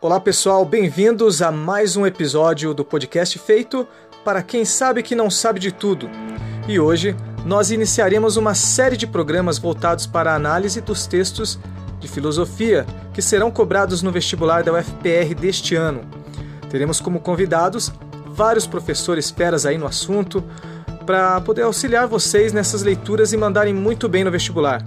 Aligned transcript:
Olá 0.00 0.20
pessoal, 0.20 0.64
bem-vindos 0.64 1.42
a 1.42 1.50
mais 1.50 1.96
um 1.96 2.06
episódio 2.06 2.72
do 2.72 2.84
podcast 2.84 3.36
feito 3.36 3.84
para 4.24 4.44
quem 4.44 4.64
sabe 4.64 5.02
que 5.02 5.16
não 5.16 5.28
sabe 5.28 5.58
de 5.58 5.72
tudo. 5.72 6.08
E 6.68 6.78
hoje 6.78 7.16
nós 7.44 7.72
iniciaremos 7.72 8.36
uma 8.36 8.54
série 8.54 8.96
de 8.96 9.08
programas 9.08 9.58
voltados 9.58 10.06
para 10.06 10.30
a 10.30 10.36
análise 10.36 10.80
dos 10.80 11.08
textos 11.08 11.58
de 11.98 12.06
filosofia 12.06 12.86
que 13.12 13.20
serão 13.20 13.50
cobrados 13.50 14.00
no 14.00 14.12
vestibular 14.12 14.62
da 14.62 14.72
UFPR 14.72 15.34
deste 15.36 15.74
ano. 15.74 16.02
Teremos 16.70 17.00
como 17.00 17.18
convidados 17.18 17.90
vários 18.24 18.68
professores 18.68 19.30
feras 19.30 19.66
aí 19.66 19.76
no 19.76 19.86
assunto 19.86 20.44
para 21.04 21.40
poder 21.40 21.62
auxiliar 21.62 22.06
vocês 22.06 22.52
nessas 22.52 22.82
leituras 22.82 23.32
e 23.32 23.36
mandarem 23.36 23.74
muito 23.74 24.08
bem 24.08 24.22
no 24.22 24.30
vestibular. 24.30 24.80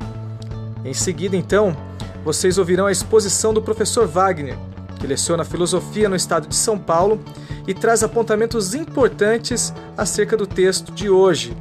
Em 0.86 0.93
seguida, 0.93 1.36
então, 1.36 1.75
vocês 2.23 2.57
ouvirão 2.57 2.86
a 2.86 2.93
exposição 2.93 3.54
do 3.54 3.62
professor 3.62 4.07
Wagner, 4.07 4.57
que 5.02 5.07
leciona 5.07 5.43
filosofia 5.43 6.07
no 6.07 6.15
estado 6.15 6.47
de 6.47 6.55
São 6.55 6.78
Paulo 6.78 7.19
e 7.68 7.73
traz 7.73 8.04
apontamentos 8.04 8.75
importantes 8.75 9.73
acerca 9.97 10.37
do 10.37 10.46
texto 10.46 10.92
de 10.92 11.09
hoje. 11.09 11.57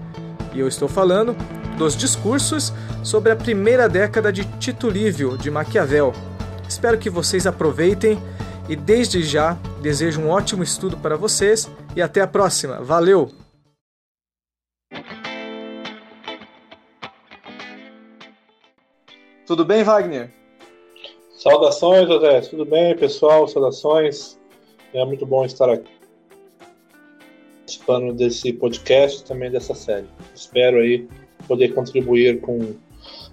E 0.53 0.61
eu 0.61 0.69
estou 0.69 0.87
falando 0.87 1.35
dos 1.79 1.97
discursos 1.97 2.73
sobre 3.03 3.33
a 3.33 3.37
primeira 3.37 3.89
década 3.89 4.31
de 4.31 4.45
Tito 4.59 4.91
Livio 4.91 5.39
de 5.39 5.51
Maquiavel. 5.51 6.13
Espero 6.69 6.99
que 6.99 7.09
vocês 7.09 7.47
aproveitem 7.47 8.23
e 8.69 8.77
desde 8.77 9.23
já 9.23 9.57
desejo 9.81 10.21
um 10.21 10.29
ótimo 10.29 10.63
estudo 10.63 10.97
para 10.99 11.17
vocês 11.17 11.69
e 11.97 12.03
até 12.03 12.21
a 12.21 12.27
próxima. 12.27 12.81
Valeu! 12.83 13.31
Tudo 19.47 19.65
bem, 19.65 19.83
Wagner? 19.83 20.40
Saudações, 21.41 22.07
José. 22.07 22.43
Tudo 22.43 22.67
bem, 22.67 22.95
pessoal? 22.95 23.49
Saudações. 23.49 24.39
É 24.93 25.03
muito 25.07 25.25
bom 25.25 25.43
estar 25.43 25.71
aqui 25.71 25.91
participando 27.61 28.13
desse 28.13 28.53
podcast 28.53 29.25
também 29.25 29.51
dessa 29.51 29.75
série. 29.75 30.07
Espero 30.35 30.77
aí 30.77 31.09
poder 31.49 31.69
contribuir 31.75 32.43
com 32.43 32.75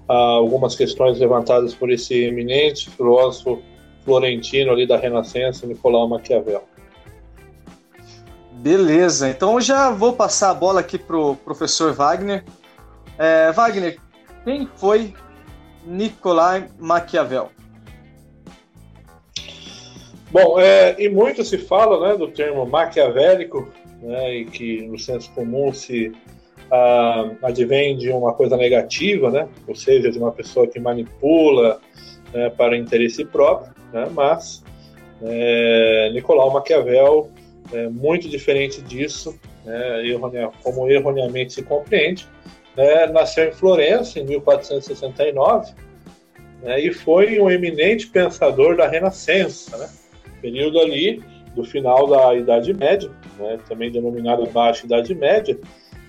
ah, 0.08 0.14
algumas 0.14 0.74
questões 0.74 1.20
levantadas 1.20 1.76
por 1.76 1.92
esse 1.92 2.14
eminente 2.24 2.90
filósofo 2.92 3.62
florentino 4.06 4.72
ali 4.72 4.88
da 4.88 4.96
Renascença, 4.96 5.68
Nicolau 5.68 6.08
Maquiavel. 6.08 6.64
Beleza, 8.54 9.28
então 9.28 9.60
já 9.60 9.92
vou 9.92 10.14
passar 10.14 10.52
a 10.52 10.54
bola 10.54 10.80
aqui 10.80 10.98
pro 10.98 11.36
professor 11.44 11.92
Wagner. 11.92 12.46
É, 13.18 13.52
Wagner, 13.52 14.00
quem 14.46 14.66
foi 14.78 15.14
Nicolau 15.86 16.64
Maquiavel? 16.80 17.52
Bom, 20.40 20.60
é, 20.60 20.96
e 21.00 21.10
muito 21.10 21.44
se 21.44 21.58
fala 21.58 22.10
né, 22.10 22.16
do 22.16 22.28
termo 22.28 22.64
maquiavélico, 22.64 23.68
né, 24.00 24.36
e 24.36 24.46
que 24.46 24.86
no 24.86 25.00
senso 25.00 25.32
comum 25.32 25.74
se 25.74 26.12
ah, 26.72 27.32
advém 27.42 27.98
de 27.98 28.12
uma 28.12 28.32
coisa 28.34 28.56
negativa, 28.56 29.32
né, 29.32 29.48
ou 29.68 29.74
seja, 29.74 30.12
de 30.12 30.20
uma 30.20 30.32
pessoa 30.32 30.68
que 30.68 30.80
manipula 30.80 31.82
né, 32.32 32.52
para 32.52 32.78
interesse 32.78 33.26
próprio, 33.26 33.74
né, 33.92 34.08
mas 34.12 34.64
é, 35.24 36.12
Nicolau 36.14 36.54
Maquiavel 36.54 37.32
é 37.74 37.88
muito 37.90 38.30
diferente 38.30 38.80
disso, 38.84 39.40
né, 39.66 40.52
como 40.62 40.88
erroneamente 40.88 41.54
se 41.54 41.64
compreende, 41.64 42.28
né, 42.76 43.08
nasceu 43.08 43.50
em 43.50 43.54
Florença 43.54 44.20
em 44.20 44.26
1469 44.26 45.74
né, 46.62 46.80
e 46.80 46.94
foi 46.94 47.40
um 47.40 47.50
eminente 47.50 48.06
pensador 48.06 48.78
da 48.78 48.88
Renascença, 48.88 49.76
né, 49.78 49.90
período 50.42 50.80
ali 50.80 51.24
do 51.56 51.64
final 51.64 52.08
da 52.08 52.36
Idade 52.36 52.74
Média, 52.74 53.10
né, 53.38 53.60
também 53.68 53.92
denominado 53.92 54.46
Baixa 54.48 54.86
Idade 54.86 55.14
Média, 55.16 55.60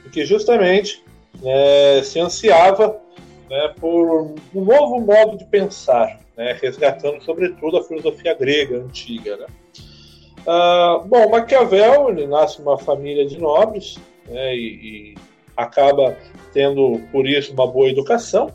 em 0.06 0.10
que 0.10 0.24
justamente 0.24 1.02
né, 1.40 2.02
se 2.02 2.20
ansiava 2.20 3.00
né, 3.48 3.74
por 3.80 4.34
um 4.54 4.64
novo 4.64 5.00
modo 5.00 5.38
de 5.38 5.44
pensar, 5.46 6.20
né, 6.36 6.56
resgatando 6.60 7.22
sobretudo 7.22 7.78
a 7.78 7.84
filosofia 7.84 8.34
grega 8.34 8.78
antiga. 8.78 9.36
Né. 9.38 9.46
Ah, 10.46 11.02
bom, 11.04 11.30
Maquiavel 11.30 12.10
ele 12.10 12.26
nasce 12.26 12.60
numa 12.60 12.78
família 12.78 13.26
de 13.26 13.38
nobres 13.38 13.98
né, 14.26 14.54
e, 14.54 15.14
e, 15.14 15.14
acaba 15.56 16.16
tendo 16.52 17.00
por 17.10 17.26
isso 17.26 17.52
uma 17.52 17.66
boa 17.66 17.88
educação, 17.88 18.52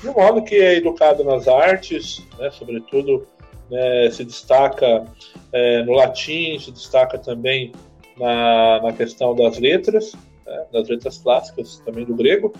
de 0.00 0.10
modo 0.10 0.42
que 0.42 0.54
é 0.54 0.76
educado 0.76 1.24
nas 1.24 1.48
artes, 1.48 2.22
sobretudo 2.52 3.26
né, 3.70 4.10
se 4.10 4.24
destaca 4.24 5.06
é, 5.52 5.82
no 5.82 5.92
latim, 5.92 6.58
se 6.58 6.70
destaca 6.70 7.18
também 7.18 7.72
na, 8.16 8.82
na 8.82 8.92
questão 8.92 9.34
das 9.34 9.58
letras, 9.58 10.12
né, 10.46 10.66
das 10.72 10.88
letras 10.88 11.18
clássicas 11.18 11.80
também 11.84 12.04
do 12.04 12.14
grego, 12.14 12.52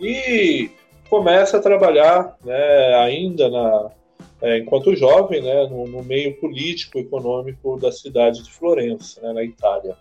e 0.00 0.70
começa 1.08 1.56
a 1.56 1.60
trabalhar 1.60 2.36
né, 2.44 2.94
ainda 2.94 3.48
na, 3.48 3.90
é, 4.42 4.58
enquanto 4.58 4.96
jovem 4.96 5.42
né, 5.42 5.66
no, 5.66 5.86
no, 5.86 6.02
meio 6.02 6.38
político 6.40 6.98
econômico 6.98 7.78
da 7.78 7.92
cidade 7.92 8.42
de 8.42 8.50
Florença, 8.50 9.20
né, 9.20 9.32
na 9.32 9.42
Itália. 9.42 9.96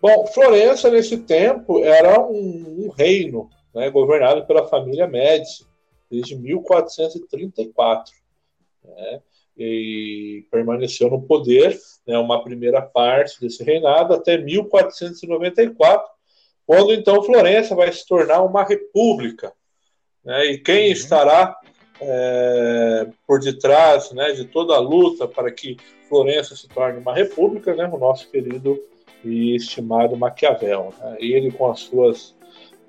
Bom, 0.00 0.26
Florença 0.26 0.90
nesse 0.90 1.18
tempo 1.18 1.84
era 1.84 2.20
um, 2.20 2.86
um 2.86 2.90
reino 2.90 3.48
né, 3.72 3.88
governado 3.90 4.44
pela 4.46 4.66
família 4.66 5.06
Médici 5.06 5.64
desde 6.10 6.36
1434 6.36 8.21
né, 8.84 9.20
e 9.56 10.46
permaneceu 10.50 11.10
no 11.10 11.22
poder 11.22 11.78
né, 12.06 12.18
uma 12.18 12.42
primeira 12.42 12.80
parte 12.80 13.40
desse 13.40 13.62
reinado 13.62 14.14
até 14.14 14.36
1494, 14.38 16.06
quando 16.66 16.92
então 16.92 17.22
Florença 17.22 17.74
vai 17.74 17.92
se 17.92 18.06
tornar 18.06 18.42
uma 18.42 18.64
república. 18.64 19.52
Né, 20.24 20.46
e 20.46 20.58
quem 20.58 20.86
uhum. 20.86 20.92
estará 20.92 21.56
é, 22.00 23.08
por 23.26 23.40
detrás 23.40 24.10
né, 24.12 24.32
de 24.32 24.44
toda 24.46 24.74
a 24.74 24.80
luta 24.80 25.28
para 25.28 25.50
que 25.50 25.76
Florença 26.08 26.54
se 26.56 26.68
torne 26.68 26.98
uma 26.98 27.14
república, 27.14 27.74
né, 27.74 27.88
o 27.92 27.98
nosso 27.98 28.30
querido 28.30 28.78
e 29.24 29.54
estimado 29.54 30.16
Maquiavel. 30.16 30.92
Né, 30.98 31.16
ele 31.20 31.50
com 31.50 31.70
as 31.70 31.80
suas 31.80 32.34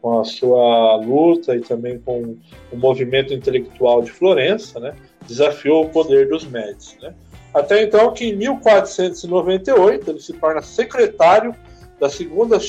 com 0.01 0.19
a 0.19 0.25
sua 0.25 0.97
luta 0.97 1.55
e 1.55 1.61
também 1.61 1.97
com 1.97 2.37
o 2.69 2.75
movimento 2.75 3.33
intelectual 3.33 4.01
de 4.01 4.11
Florença, 4.11 4.77
né, 4.77 4.93
desafiou 5.27 5.85
o 5.85 5.89
poder 5.89 6.27
dos 6.29 6.45
Médici. 6.45 6.97
Né? 7.01 7.13
Até 7.53 7.83
então 7.83 8.13
que 8.13 8.25
em 8.25 8.35
1498 8.35 10.09
ele 10.09 10.19
se 10.19 10.33
torna 10.33 10.61
secretário 10.61 11.55
da 11.99 12.09
segunda 12.09 12.59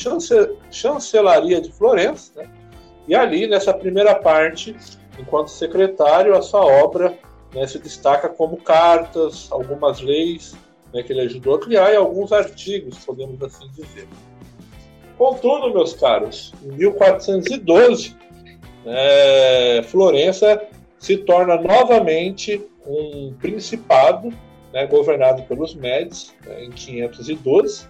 chancelaria 0.71 1.61
de 1.61 1.73
Florença, 1.73 2.33
né? 2.37 2.49
e 3.09 3.15
ali 3.15 3.47
nessa 3.47 3.73
primeira 3.73 4.15
parte, 4.15 4.77
enquanto 5.19 5.49
secretário, 5.49 6.37
a 6.37 6.43
sua 6.43 6.65
obra 6.65 7.19
né, 7.55 7.67
se 7.67 7.79
destaca 7.79 8.29
como 8.29 8.57
cartas, 8.57 9.49
algumas 9.51 10.01
leis 10.01 10.55
né, 10.93 11.03
que 11.03 11.13
ele 11.13 11.23
ajudou 11.23 11.57
a 11.57 11.61
criar 11.61 11.93
e 11.93 11.97
alguns 11.97 12.33
artigos, 12.33 12.99
podemos 12.99 13.43
assim 13.43 13.69
dizer. 13.75 14.07
Contudo, 15.17 15.73
meus 15.73 15.95
caros, 15.95 16.53
em 16.65 16.73
1412, 16.73 18.17
é, 18.87 19.83
Florença 19.85 20.61
se 21.05 21.19
torna 21.19 21.57
novamente 21.61 22.65
um 22.87 23.35
principado 23.39 24.33
né, 24.73 24.87
governado 24.87 25.43
pelos 25.43 25.75
Médici 25.75 26.33
né, 26.47 26.65
em 26.65 26.71
512. 26.71 27.87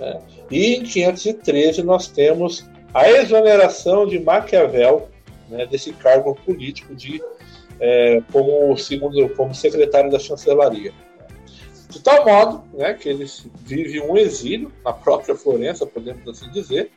Né, 0.00 0.20
e 0.50 0.74
em 0.74 0.82
513 0.82 1.84
nós 1.84 2.08
temos 2.08 2.68
a 2.92 3.08
exoneração 3.08 4.08
de 4.08 4.18
Maquiavel 4.18 5.08
né, 5.48 5.66
desse 5.66 5.92
cargo 5.92 6.34
político 6.44 6.96
de 6.96 7.22
é, 7.78 8.20
como 8.32 8.76
segundo 8.76 9.28
como 9.36 9.54
secretário 9.54 10.10
da 10.10 10.18
chancelaria. 10.18 10.92
De 11.90 12.00
tal 12.00 12.24
modo 12.24 12.64
né, 12.74 12.92
que 12.94 13.08
ele 13.08 13.24
vive 13.64 14.00
um 14.00 14.16
exílio 14.16 14.72
na 14.84 14.92
própria 14.92 15.36
Florença, 15.36 15.86
podemos 15.86 16.28
assim 16.28 16.50
dizer, 16.50 16.90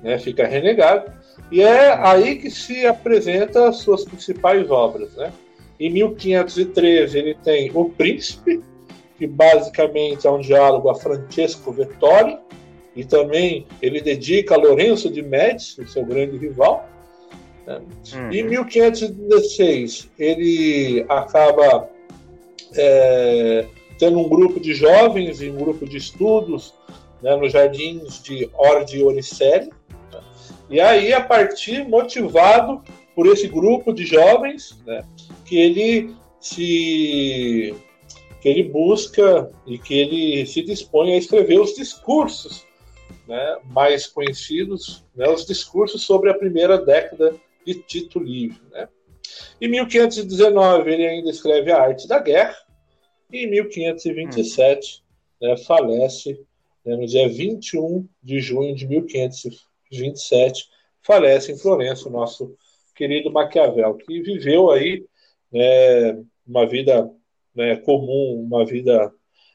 né, 0.00 0.16
fica 0.20 0.46
renegado, 0.46 1.10
e 1.50 1.60
é 1.60 1.94
aí 1.94 2.36
que 2.36 2.50
se 2.50 2.86
apresenta 2.86 3.68
as 3.68 3.78
suas 3.78 4.04
principais 4.04 4.70
obras. 4.70 5.14
Né? 5.14 5.32
Em 5.78 5.90
1513 5.90 7.18
ele 7.18 7.34
tem 7.34 7.70
O 7.74 7.90
Príncipe, 7.90 8.62
que 9.18 9.26
basicamente 9.26 10.26
é 10.26 10.30
um 10.30 10.40
diálogo 10.40 10.88
a 10.88 10.94
Francesco 10.94 11.72
Vettori, 11.72 12.38
e 12.94 13.04
também 13.04 13.66
ele 13.80 14.00
dedica 14.00 14.54
a 14.54 14.58
Lourenço 14.58 15.10
de 15.10 15.22
Médici, 15.22 15.86
seu 15.86 16.04
grande 16.04 16.36
rival. 16.36 16.88
Né? 17.66 17.80
Uhum. 18.14 18.32
Em 18.32 18.42
1516 18.44 20.10
ele 20.18 21.04
acaba 21.08 21.88
é, 22.74 23.66
tendo 23.98 24.18
um 24.18 24.28
grupo 24.28 24.58
de 24.60 24.74
jovens 24.74 25.40
e 25.40 25.48
um 25.48 25.56
grupo 25.56 25.86
de 25.86 25.96
estudos 25.96 26.74
né, 27.22 27.36
nos 27.36 27.52
jardins 27.52 28.22
de 28.22 28.50
Orde 28.52 29.02
Oricelli. 29.02 29.70
E 30.72 30.80
aí, 30.80 31.12
a 31.12 31.20
partir, 31.20 31.86
motivado 31.86 32.82
por 33.14 33.26
esse 33.26 33.46
grupo 33.46 33.92
de 33.92 34.06
jovens, 34.06 34.82
né, 34.86 35.04
que 35.44 35.58
ele 35.58 36.16
se 36.40 37.74
que 38.40 38.48
ele 38.48 38.64
busca 38.64 39.52
e 39.66 39.78
que 39.78 39.94
ele 39.94 40.46
se 40.46 40.62
dispõe 40.62 41.12
a 41.12 41.18
escrever 41.18 41.60
os 41.60 41.74
discursos 41.74 42.66
né, 43.28 43.58
mais 43.66 44.06
conhecidos, 44.06 45.04
né, 45.14 45.28
os 45.28 45.46
discursos 45.46 46.02
sobre 46.02 46.30
a 46.30 46.34
primeira 46.34 46.76
década 46.78 47.36
de 47.64 47.74
Tito 47.74 48.18
Livre. 48.18 48.60
Né. 48.72 48.88
Em 49.60 49.68
1519 49.68 50.90
ele 50.90 51.06
ainda 51.06 51.30
escreve 51.30 51.70
A 51.70 51.82
Arte 51.82 52.08
da 52.08 52.18
Guerra 52.18 52.56
e 53.30 53.44
em 53.44 53.50
1527 53.50 55.04
hum. 55.40 55.46
né, 55.46 55.56
falece 55.58 56.40
né, 56.84 56.96
no 56.96 57.06
dia 57.06 57.28
21 57.28 58.08
de 58.22 58.40
junho 58.40 58.74
de 58.74 58.88
1527 58.88 59.71
falece 61.02 61.52
em 61.52 61.58
Florença 61.58 62.08
o 62.08 62.12
nosso 62.12 62.54
querido 62.94 63.30
Maquiavel 63.30 63.94
que 63.94 64.20
viveu 64.22 64.70
aí 64.70 65.04
né, 65.52 66.18
uma 66.46 66.66
vida 66.66 67.10
né, 67.54 67.76
comum, 67.76 68.42
uma 68.46 68.64
vida 68.64 69.12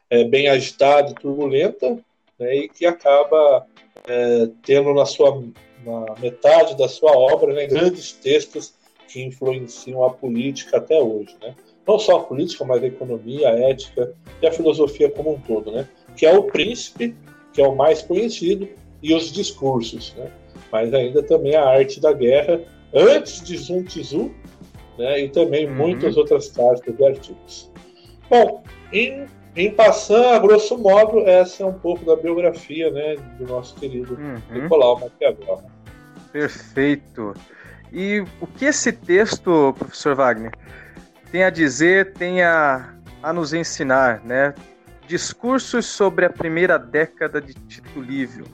é, 0.10 0.24
bem 0.24 0.48
agitada 0.48 1.12
e 1.12 1.16
turbulenta, 1.16 1.98
né, 2.40 2.56
e 2.56 2.70
que 2.70 2.86
acaba 2.86 3.66
é, 4.08 4.50
tendo 4.64 4.94
na 4.94 5.06
sua 5.06 5.44
na 5.86 6.16
metade 6.20 6.76
da 6.76 6.88
sua 6.88 7.12
obra 7.12 7.54
né, 7.54 7.66
grandes 7.66 8.12
textos 8.12 8.74
que 9.08 9.24
influenciam 9.24 10.04
a 10.04 10.10
política 10.10 10.78
até 10.78 11.00
hoje, 11.02 11.36
né? 11.42 11.56
Não 11.88 11.98
só 11.98 12.18
a 12.18 12.24
política, 12.24 12.66
mas 12.66 12.84
a 12.84 12.88
economia, 12.88 13.50
a 13.50 13.58
ética 13.58 14.14
e 14.42 14.48
a 14.48 14.52
filosofia 14.52 15.10
como 15.10 15.34
um 15.34 15.40
todo, 15.40 15.72
né? 15.72 15.88
Que 16.18 16.26
é 16.26 16.38
o 16.38 16.44
Príncipe, 16.44 17.16
que 17.54 17.62
é 17.62 17.68
o 17.68 17.76
mais 17.76 18.02
conhecido, 18.02 18.68
e 19.02 19.14
os 19.14 19.32
discursos, 19.32 20.14
né? 20.18 20.32
Mas 20.72 20.94
ainda 20.94 21.24
também 21.24 21.56
a 21.56 21.66
arte 21.66 22.00
da 22.00 22.14
guerra 22.14 22.62
antes 22.94 23.42
de 23.44 23.58
Sun 23.58 23.84
Tzu, 23.84 24.32
né? 24.98 25.22
E 25.22 25.30
também 25.30 25.68
uhum. 25.68 25.76
muitas 25.76 26.18
outras 26.18 26.50
cartas 26.50 26.94
e 26.98 27.06
artigos. 27.06 27.72
Bom, 28.30 28.64
em, 28.92 29.26
em 29.56 29.72
passando, 29.72 30.28
a 30.28 30.40
grosso 30.40 30.78
modo, 30.78 31.20
essa 31.20 31.64
é 31.64 31.66
um 31.66 31.74
pouco 31.74 32.06
da 32.06 32.16
biografia 32.16 32.92
né, 32.92 33.16
do 33.38 33.46
nosso 33.46 33.76
querido 33.76 34.16
uhum. 34.16 34.62
Nicolau 34.62 35.00
Maquiavel. 35.00 35.64
Perfeito. 36.32 37.34
E 37.92 38.24
o 38.42 38.48
que 38.48 38.66
esse 38.66 38.92
texto, 38.92 39.74
professor 39.78 40.16
Wagner, 40.16 40.52
tem 41.32 41.44
a 41.44 41.50
dizer, 41.50 42.14
tem 42.14 42.42
a, 42.42 42.94
a 43.24 43.32
nos 43.32 43.54
ensinar, 43.54 44.22
né? 44.24 44.54
Discursos 45.08 45.86
sobre 45.86 46.26
a 46.26 46.30
primeira 46.30 46.78
década 46.78 47.40
de 47.40 47.54
Tito 47.54 48.02
Livio. 48.02 48.46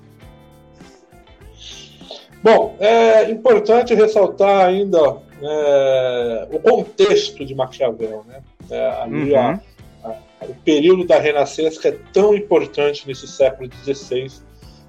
Bom, 2.44 2.76
é 2.78 3.32
importante 3.32 3.94
ressaltar 3.94 4.66
ainda 4.68 5.18
é, 5.42 6.48
o 6.52 6.60
contexto 6.60 7.46
de 7.46 7.56
Maquiavel, 7.56 8.26
né? 8.28 8.44
É, 8.70 8.90
ali 9.02 9.32
uhum. 9.32 9.40
a, 9.40 9.62
a, 10.04 10.46
o 10.46 10.56
período 10.66 11.06
da 11.06 11.18
Renascença 11.20 11.80
que 11.80 11.88
é 11.88 11.98
tão 12.12 12.36
importante 12.36 13.08
nesse 13.08 13.28
século 13.30 13.70
XVI, 13.86 14.28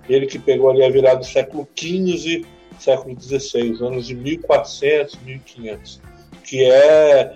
ele 0.09 0.27
que 0.27 0.39
pegou 0.39 0.69
ali 0.69 0.85
a 0.85 0.91
virada 0.91 1.21
do 1.21 1.25
século 1.25 1.69
XV, 1.79 2.45
século 2.79 3.17
XVI, 3.21 3.77
anos 3.81 4.09
de 4.09 4.17
1400, 4.17 5.21
1500, 5.21 6.00
que 6.43 6.65
é 6.65 7.35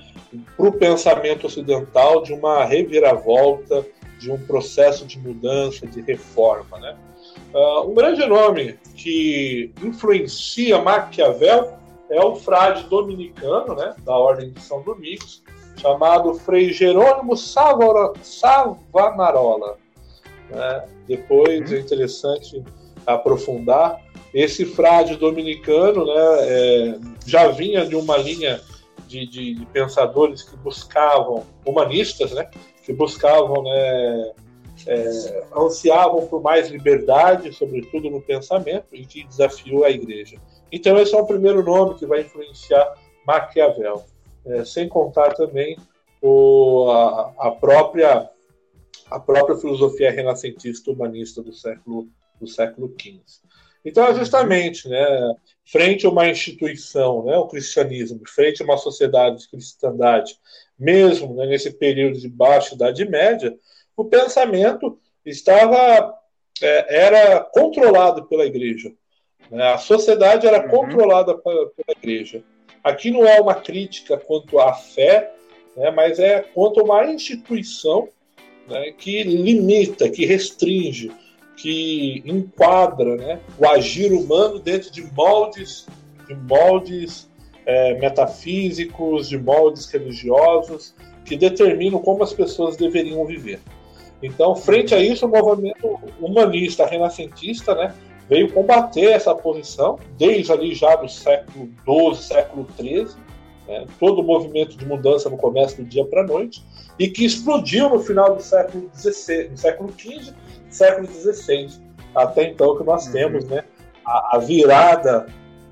para 0.57 0.67
o 0.67 0.73
pensamento 0.73 1.47
ocidental 1.47 2.23
de 2.23 2.33
uma 2.33 2.65
reviravolta, 2.65 3.87
de 4.19 4.33
um 4.33 4.39
processo 4.47 5.07
de 5.07 5.17
mudança, 5.17 5.87
de 5.87 6.01
reforma, 6.01 6.77
né? 6.79 6.97
Uh, 7.55 7.91
um 7.91 7.95
grande 7.95 8.27
nome 8.27 8.79
que 8.95 9.73
influencia 9.83 10.83
Maquiavel 10.83 11.79
é 12.11 12.23
o 12.23 12.37
frade 12.37 12.85
dominicano, 12.85 13.75
né, 13.75 13.95
da 14.05 14.15
Ordem 14.17 14.51
de 14.51 14.61
São 14.61 14.83
Domingos, 14.83 15.43
chamado 15.77 16.35
Frei 16.35 16.71
Jerônimo 16.73 17.35
Savanarola. 17.37 18.17
Né? 20.51 20.85
Depois 21.07 21.73
é 21.73 21.79
interessante 21.79 22.63
aprofundar. 23.07 24.01
Esse 24.35 24.67
frade 24.67 25.17
dominicano 25.17 26.05
né, 26.05 26.15
é, 26.41 26.99
já 27.27 27.49
vinha 27.49 27.87
de 27.87 27.97
uma 27.97 28.19
linha 28.19 28.61
de, 29.07 29.27
de, 29.27 29.55
de, 29.55 29.65
pensadores 29.67 30.43
que 30.43 30.57
buscavam, 30.57 31.47
humanistas, 31.65 32.33
né, 32.33 32.51
que 32.85 32.93
buscavam, 32.93 33.63
né, 33.63 34.33
é, 34.87 35.45
ansiavam 35.57 36.27
por 36.27 36.43
mais 36.43 36.69
liberdade, 36.69 37.53
sobretudo 37.53 38.11
no 38.11 38.21
pensamento, 38.21 38.87
e 38.93 39.05
que 39.05 39.25
desafiou 39.25 39.85
a 39.85 39.91
igreja. 39.91 40.39
Então, 40.71 40.99
esse 40.99 41.15
é 41.15 41.19
o 41.19 41.27
primeiro 41.27 41.63
nome 41.63 41.99
que 41.99 42.07
vai 42.07 42.21
influenciar 42.21 42.95
Maquiavel 43.27 44.05
é, 44.47 44.65
sem 44.65 44.89
contar 44.89 45.35
também 45.35 45.77
o, 46.21 46.91
a, 46.91 47.35
a, 47.39 47.51
própria 47.51 48.29
a 49.11 49.21
própria 49.21 49.57
filosofia 49.57 50.11
renascentista 50.11 50.91
humanista 50.91 51.43
do 51.43 51.53
século 51.53 52.09
do 52.41 52.47
século 52.47 52.95
XV. 53.01 53.21
Então, 53.85 54.05
é 54.05 54.15
justamente, 54.15 54.89
né, 54.89 55.35
frente 55.65 56.07
a 56.07 56.11
uma 56.11 56.29
instituição, 56.29 57.25
né, 57.25 57.37
o 57.37 57.47
cristianismo, 57.47 58.21
frente 58.27 58.63
a 58.63 58.65
uma 58.65 58.77
sociedade 58.77 59.39
de 59.39 59.49
cristandade, 59.49 60.37
mesmo 60.79 61.35
né, 61.35 61.47
nesse 61.47 61.71
período 61.73 62.19
de 62.19 62.29
baixa 62.29 62.75
Idade 62.75 63.05
Média, 63.05 63.57
o 64.03 64.05
pensamento 64.05 64.99
estava 65.27 66.15
é, 66.63 67.07
era 67.07 67.41
controlado 67.41 68.25
pela 68.27 68.47
Igreja. 68.47 68.93
Né, 69.51 69.73
a 69.73 69.79
sociedade 69.79 70.47
era 70.47 70.63
uhum. 70.63 70.69
controlada 70.69 71.35
pela, 71.37 71.67
pela 71.71 71.99
Igreja. 71.99 72.43
Aqui 72.83 73.11
não 73.11 73.27
é 73.27 73.41
uma 73.41 73.55
crítica 73.55 74.17
quanto 74.17 74.59
à 74.61 74.73
fé, 74.73 75.33
né, 75.77 75.91
mas 75.91 76.19
é 76.19 76.41
quanto 76.41 76.81
a 76.81 76.85
uma 76.85 77.07
instituição 77.07 78.09
né, 78.69 78.93
que 78.97 79.23
limita, 79.25 80.09
que 80.09 80.25
restringe, 80.25 81.11
que 81.57 82.23
enquadra 82.25 83.17
né, 83.17 83.41
o 83.59 83.67
agir 83.67 84.13
humano 84.13 84.61
dentro 84.61 84.93
de 84.93 85.03
moldes, 85.13 85.87
de 86.29 86.35
moldes 86.35 87.29
é, 87.67 87.95
metafísicos, 87.95 89.29
de 89.29 89.37
moldes 89.37 89.87
religiosos, 89.87 90.95
que 91.25 91.37
determinam 91.37 92.01
como 92.01 92.23
as 92.23 92.33
pessoas 92.33 92.77
deveriam 92.77 93.25
viver. 93.27 93.61
Então, 94.23 94.55
frente 94.57 94.95
a 94.95 94.99
isso, 94.99 95.27
o 95.27 95.29
movimento 95.29 95.99
humanista 96.21 96.85
renascentista 96.87 97.75
né, 97.75 97.95
veio 98.29 98.53
combater 98.53 99.13
essa 99.13 99.35
posição 99.35 99.99
desde 100.17 100.53
ali 100.53 100.75
já 100.75 100.97
do 100.97 101.09
século 101.09 101.69
XII, 101.85 102.15
século 102.17 102.67
XIII, 102.77 103.09
né, 103.69 103.87
todo 103.99 104.21
o 104.21 104.25
movimento 104.25 104.77
de 104.77 104.85
mudança 104.85 105.31
no 105.31 105.37
comércio 105.37 105.85
do 105.85 105.89
dia 105.89 106.05
para 106.05 106.23
a 106.23 106.27
noite, 106.27 106.65
e 106.99 107.09
que 107.09 107.25
explodiu 107.25 107.89
no 107.89 108.01
final 108.01 108.35
do 108.35 108.43
século 108.43 108.91
XVI, 108.95 109.51
século 109.55 109.93
XV, 109.97 110.35
século 110.69 111.07
XVI, 111.07 111.69
até 112.15 112.45
então 112.45 112.77
que 112.77 112.83
nós 112.83 113.07
uhum. 113.07 113.13
temos 113.13 113.45
né, 113.45 113.65
a, 114.05 114.37
a, 114.37 114.39
virada 114.39 115.27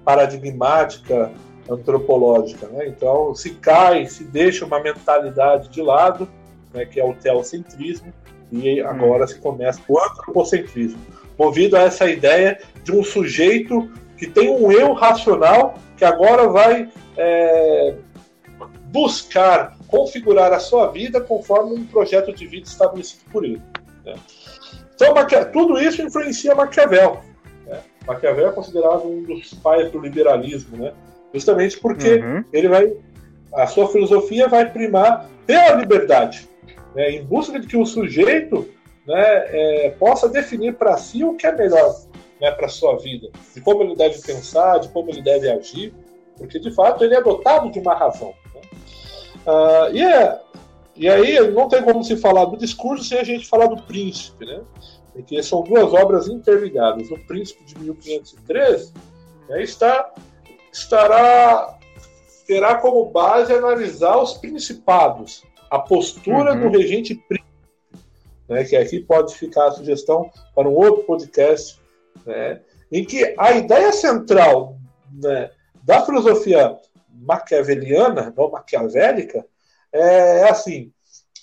paradigmática 0.04 1.32
antropológica. 1.68 2.68
Né? 2.68 2.86
Então, 2.88 3.34
se 3.34 3.50
cai, 3.54 4.06
se 4.06 4.22
deixa 4.22 4.64
uma 4.64 4.80
mentalidade 4.80 5.68
de 5.68 5.82
lado, 5.82 6.28
né, 6.72 6.84
que 6.84 7.00
é 7.00 7.04
o 7.04 7.12
teocentrismo, 7.12 8.12
e 8.52 8.80
agora 8.80 9.22
uhum. 9.22 9.28
se 9.28 9.38
começa 9.38 9.80
o 9.88 9.98
antropocentrismo 9.98 11.00
movido 11.38 11.76
a 11.76 11.82
essa 11.82 12.08
ideia 12.08 12.58
de 12.82 12.92
um 12.92 13.04
sujeito 13.04 13.90
que 14.16 14.26
tem 14.26 14.50
um 14.50 14.72
eu 14.72 14.92
racional 14.92 15.74
que 15.96 16.04
agora 16.04 16.48
vai 16.48 16.88
é, 17.16 17.94
buscar 18.86 19.76
configurar 19.88 20.52
a 20.52 20.58
sua 20.58 20.88
vida 20.88 21.20
conforme 21.20 21.74
um 21.74 21.86
projeto 21.86 22.32
de 22.32 22.46
vida 22.46 22.66
estabelecido 22.66 23.22
por 23.30 23.44
ele. 23.44 23.62
Né? 24.04 24.14
Então, 24.94 25.14
tudo 25.52 25.78
isso 25.78 26.02
influencia 26.02 26.54
Maquiavel. 26.54 27.20
Né? 27.66 27.80
Maquiavel 28.06 28.48
é 28.48 28.52
considerado 28.52 29.06
um 29.06 29.22
dos 29.22 29.54
pais 29.54 29.90
do 29.92 30.00
liberalismo, 30.00 30.76
né? 30.78 30.92
justamente 31.32 31.78
porque 31.78 32.14
uhum. 32.14 32.44
ele 32.52 32.68
vai, 32.68 32.92
a 33.54 33.66
sua 33.66 33.88
filosofia 33.88 34.48
vai 34.48 34.70
primar 34.70 35.28
pela 35.46 35.74
liberdade, 35.74 36.48
né? 36.96 37.10
em 37.10 37.24
busca 37.24 37.60
de 37.60 37.66
que 37.66 37.76
o 37.76 37.84
sujeito 37.84 38.68
né, 39.06 39.14
é, 39.16 39.90
possa 39.90 40.28
definir 40.28 40.74
para 40.74 40.96
si 40.96 41.22
o 41.22 41.36
que 41.36 41.46
é 41.46 41.52
melhor 41.52 41.94
né, 42.40 42.50
para 42.50 42.68
sua 42.68 42.96
vida, 42.96 43.28
de 43.54 43.60
como 43.60 43.82
ele 43.82 43.94
deve 43.94 44.20
pensar, 44.20 44.78
de 44.78 44.88
como 44.88 45.10
ele 45.10 45.22
deve 45.22 45.48
agir, 45.50 45.94
porque 46.36 46.58
de 46.58 46.70
fato 46.70 47.04
ele 47.04 47.14
é 47.14 47.22
dotado 47.22 47.70
de 47.70 47.78
uma 47.78 47.94
razão. 47.94 48.34
Né? 48.54 48.60
Ah, 49.46 49.88
e, 49.92 50.02
é, 50.02 50.40
e 50.96 51.08
aí 51.08 51.50
não 51.50 51.68
tem 51.68 51.82
como 51.82 52.02
se 52.02 52.16
falar 52.16 52.46
do 52.46 52.56
discurso 52.56 53.04
sem 53.04 53.18
a 53.18 53.24
gente 53.24 53.46
falar 53.46 53.66
do 53.66 53.82
príncipe, 53.82 54.44
né? 54.46 54.62
porque 55.12 55.42
são 55.42 55.62
duas 55.62 55.94
obras 55.94 56.28
interligadas. 56.28 57.10
O 57.10 57.18
Príncipe 57.26 57.64
de 57.64 57.78
1513 57.78 58.92
né, 59.48 59.62
está, 59.62 60.12
estará 60.72 61.78
terá 62.46 62.76
como 62.76 63.06
base 63.06 63.52
analisar 63.52 64.18
os 64.18 64.34
principados, 64.34 65.42
a 65.70 65.78
postura 65.78 66.54
uhum. 66.54 66.70
do 66.70 66.78
regente 66.78 67.14
príncipe 67.14 67.46
né, 68.48 68.64
que 68.64 68.76
aqui 68.76 69.00
pode 69.00 69.34
ficar 69.34 69.68
a 69.68 69.72
sugestão 69.72 70.30
para 70.54 70.68
um 70.68 70.74
outro 70.74 71.04
podcast, 71.04 71.80
né, 72.24 72.60
em 72.90 73.04
que 73.04 73.34
a 73.38 73.52
ideia 73.52 73.92
central 73.92 74.78
né, 75.12 75.50
da 75.82 76.04
filosofia 76.04 76.76
maquiaveliana, 77.12 78.32
não 78.36 78.50
maquiavélica, 78.50 79.44
é, 79.92 80.40
é 80.40 80.50
assim: 80.50 80.92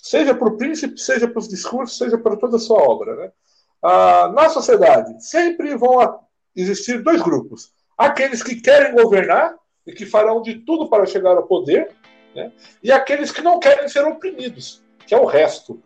seja 0.02 0.34
para 0.34 0.48
o 0.48 0.56
príncipe, 0.56 0.98
seja 0.98 1.28
para 1.28 1.38
os 1.38 1.48
discursos, 1.48 1.98
seja 1.98 2.16
para 2.16 2.36
toda 2.36 2.56
a 2.56 2.60
sua 2.60 2.78
obra. 2.78 3.16
Né? 3.16 3.32
Ah, 3.82 4.32
na 4.34 4.48
sociedade, 4.48 5.22
sempre 5.22 5.76
vão 5.76 6.20
existir 6.56 7.02
dois 7.02 7.20
grupos: 7.20 7.72
aqueles 7.98 8.42
que 8.42 8.60
querem 8.60 8.94
governar 8.94 9.54
e 9.86 9.92
que 9.92 10.06
farão 10.06 10.40
de 10.40 10.54
tudo 10.60 10.88
para 10.88 11.04
chegar 11.04 11.36
ao 11.36 11.46
poder, 11.46 11.90
né? 12.34 12.52
e 12.82 12.90
aqueles 12.90 13.30
que 13.30 13.42
não 13.42 13.58
querem 13.58 13.88
ser 13.88 14.04
oprimidos, 14.04 14.82
que 15.06 15.14
é 15.14 15.18
o 15.18 15.24
resto. 15.24 15.80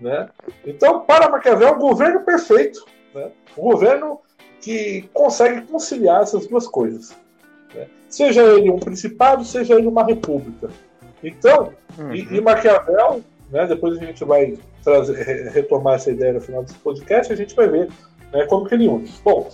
Né? 0.00 0.28
Então, 0.66 1.00
para 1.00 1.28
Maquiavel, 1.28 1.74
o 1.74 1.78
governo 1.78 2.20
perfeito, 2.20 2.84
né? 3.14 3.30
o 3.56 3.62
governo 3.62 4.20
que 4.60 5.08
consegue 5.12 5.62
conciliar 5.62 6.22
essas 6.22 6.46
duas 6.46 6.66
coisas. 6.66 7.16
Né? 7.74 7.86
Seja 8.08 8.42
ele 8.42 8.70
um 8.70 8.78
principado, 8.78 9.44
seja 9.44 9.74
ele 9.74 9.86
uma 9.86 10.04
república. 10.04 10.70
Então, 11.22 11.72
uhum. 11.98 12.14
e, 12.14 12.36
e, 12.36 12.40
Maquiavel, 12.40 13.22
né, 13.50 13.66
depois 13.66 13.96
a 13.96 14.04
gente 14.04 14.24
vai 14.24 14.58
trazer, 14.82 15.48
retomar 15.50 15.94
essa 15.94 16.10
ideia 16.10 16.34
no 16.34 16.40
final 16.40 16.62
desse 16.62 16.76
podcast, 16.76 17.32
a 17.32 17.36
gente 17.36 17.54
vai 17.54 17.68
ver 17.68 17.88
né, 18.32 18.44
como 18.46 18.66
que 18.66 18.74
ele 18.74 18.88
une. 18.88 19.08
Bom, 19.22 19.50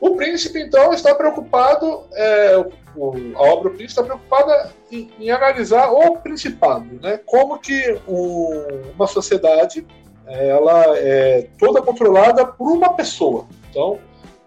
o 0.00 0.16
príncipe, 0.16 0.60
então, 0.60 0.92
está 0.92 1.14
preocupado, 1.14 2.04
é, 2.14 2.64
o, 2.94 3.12
a 3.36 3.42
obra 3.42 3.68
O 3.68 3.74
Príncipe 3.74 3.86
está 3.86 4.02
preocupada 4.02 4.72
em, 4.90 5.10
em, 5.18 5.30
analisar 5.30 5.90
o 5.90 6.18
principado, 6.18 6.86
né? 7.00 7.20
Como 7.24 7.58
que 7.58 7.98
o, 8.06 8.50
uma 8.94 9.06
sociedade 9.06 9.86
ela 10.26 10.98
é 10.98 11.48
toda 11.58 11.80
controlada 11.80 12.44
por 12.44 12.70
uma 12.70 12.92
pessoa. 12.92 13.46
Então, 13.70 13.98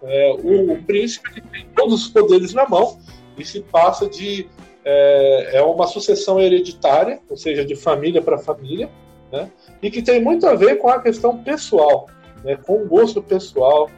é, 0.02 0.36
o, 0.42 0.72
o, 0.72 0.82
príncipe 0.84 1.40
tem 1.40 1.66
todos 1.74 2.04
os 2.04 2.08
poderes 2.08 2.54
na 2.54 2.68
mão 2.68 2.98
e 3.36 3.44
se 3.44 3.60
passa 3.60 4.08
de 4.08 4.48
é, 4.84 5.56
é 5.56 5.62
uma 5.62 5.86
sucessão 5.86 6.40
hereditária, 6.40 7.20
ou 7.28 7.36
seja, 7.36 7.64
de 7.64 7.74
família 7.74 8.22
para 8.22 8.38
família, 8.38 8.90
né? 9.30 9.50
E 9.82 9.90
que 9.90 10.02
tem 10.02 10.20
muito 10.22 10.46
a 10.46 10.54
ver 10.54 10.76
com 10.76 10.88
a 10.88 11.00
questão 11.00 11.42
pessoal, 11.42 12.06
né? 12.44 12.56
Com 12.56 12.82
o 12.82 12.86
gosto 12.86 13.22
pessoal 13.22 13.90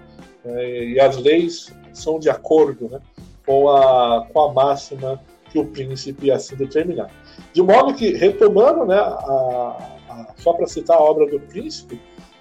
é, 0.44 0.84
e 0.84 1.00
as 1.00 1.16
leis 1.16 1.72
são 1.92 2.18
de 2.18 2.28
acordo, 2.28 2.88
né? 2.90 3.00
Com 3.46 3.68
a 3.68 4.26
com 4.32 4.40
a 4.40 4.52
máxima 4.52 5.20
que 5.50 5.58
o 5.58 5.66
príncipe 5.66 6.30
assim 6.30 6.56
determinar. 6.56 7.10
De 7.52 7.62
modo 7.62 7.94
que 7.94 8.12
retomando, 8.12 8.84
né? 8.84 8.96
A, 8.96 9.94
a, 10.10 10.26
só 10.36 10.52
para 10.52 10.66
citar 10.66 10.96
a 10.96 11.02
obra 11.02 11.26
do 11.26 11.40
príncipe, 11.40 12.00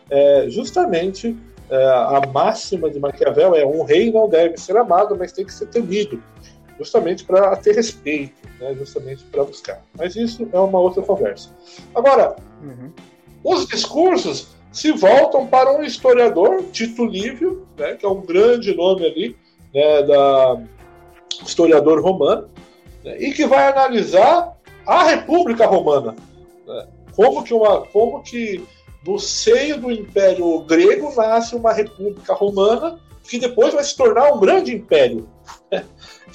é, 0.09 0.49
justamente 0.49 1.35
é, 1.69 1.75
a 1.75 2.21
máxima 2.31 2.89
de 2.89 2.99
Maquiavel 2.99 3.55
é 3.55 3.65
um 3.65 3.83
rei 3.83 4.11
não 4.11 4.27
deve 4.29 4.57
ser 4.57 4.77
amado, 4.77 5.15
mas 5.17 5.31
tem 5.31 5.45
que 5.45 5.53
ser 5.53 5.67
temido, 5.67 6.21
justamente 6.77 7.23
para 7.23 7.55
ter 7.55 7.75
respeito, 7.75 8.47
né, 8.59 8.75
justamente 8.75 9.23
para 9.25 9.43
buscar. 9.43 9.81
Mas 9.97 10.15
isso 10.15 10.47
é 10.51 10.59
uma 10.59 10.79
outra 10.79 11.01
conversa. 11.01 11.49
Agora, 11.95 12.35
uhum. 12.61 12.91
os 13.43 13.65
discursos 13.65 14.52
se 14.73 14.91
voltam 14.91 15.45
para 15.45 15.71
um 15.71 15.83
historiador, 15.83 16.63
Tito 16.71 17.05
Livio, 17.05 17.67
né, 17.77 17.93
que 17.93 18.05
é 18.05 18.09
um 18.09 18.21
grande 18.21 18.75
nome 18.75 19.05
ali, 19.05 19.37
né, 19.73 20.01
da 20.01 20.61
historiador 21.45 22.01
romano, 22.01 22.49
né, 23.03 23.15
e 23.19 23.31
que 23.31 23.45
vai 23.45 23.67
analisar 23.71 24.57
a 24.85 25.03
República 25.03 25.67
Romana, 25.67 26.15
né, 26.65 26.87
como 27.15 27.43
que 27.43 27.53
uma, 27.53 27.81
como 27.81 28.23
que 28.23 28.65
no 29.05 29.19
seio 29.19 29.79
do 29.79 29.91
Império 29.91 30.59
Grego 30.61 31.13
nasce 31.15 31.55
uma 31.55 31.71
República 31.71 32.33
Romana 32.33 32.99
que 33.29 33.37
depois 33.37 33.73
vai 33.73 33.83
se 33.83 33.95
tornar 33.95 34.33
um 34.33 34.39
grande 34.39 34.73
império. 34.73 35.29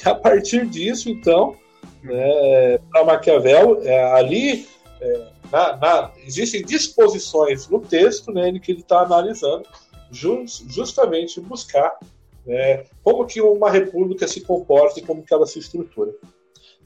E 0.04 0.08
a 0.08 0.14
partir 0.14 0.64
disso, 0.64 1.10
então, 1.10 1.56
né, 2.04 2.78
para 2.92 3.04
Maquiavel, 3.04 3.80
é, 3.82 4.12
ali 4.12 4.68
é, 5.00 5.26
na, 5.50 5.76
na, 5.76 6.12
existem 6.24 6.62
disposições 6.62 7.68
no 7.68 7.80
texto 7.80 8.32
né, 8.32 8.56
que 8.58 8.72
ele 8.72 8.80
está 8.80 9.00
analisando 9.00 9.66
just, 10.10 10.68
justamente 10.68 11.40
buscar 11.40 11.98
né, 12.46 12.84
como 13.02 13.26
que 13.26 13.40
uma 13.40 13.70
república 13.70 14.26
se 14.26 14.40
comporta 14.40 14.98
e 14.98 15.02
como 15.02 15.22
que 15.22 15.32
ela 15.32 15.46
se 15.46 15.58
estrutura. 15.58 16.12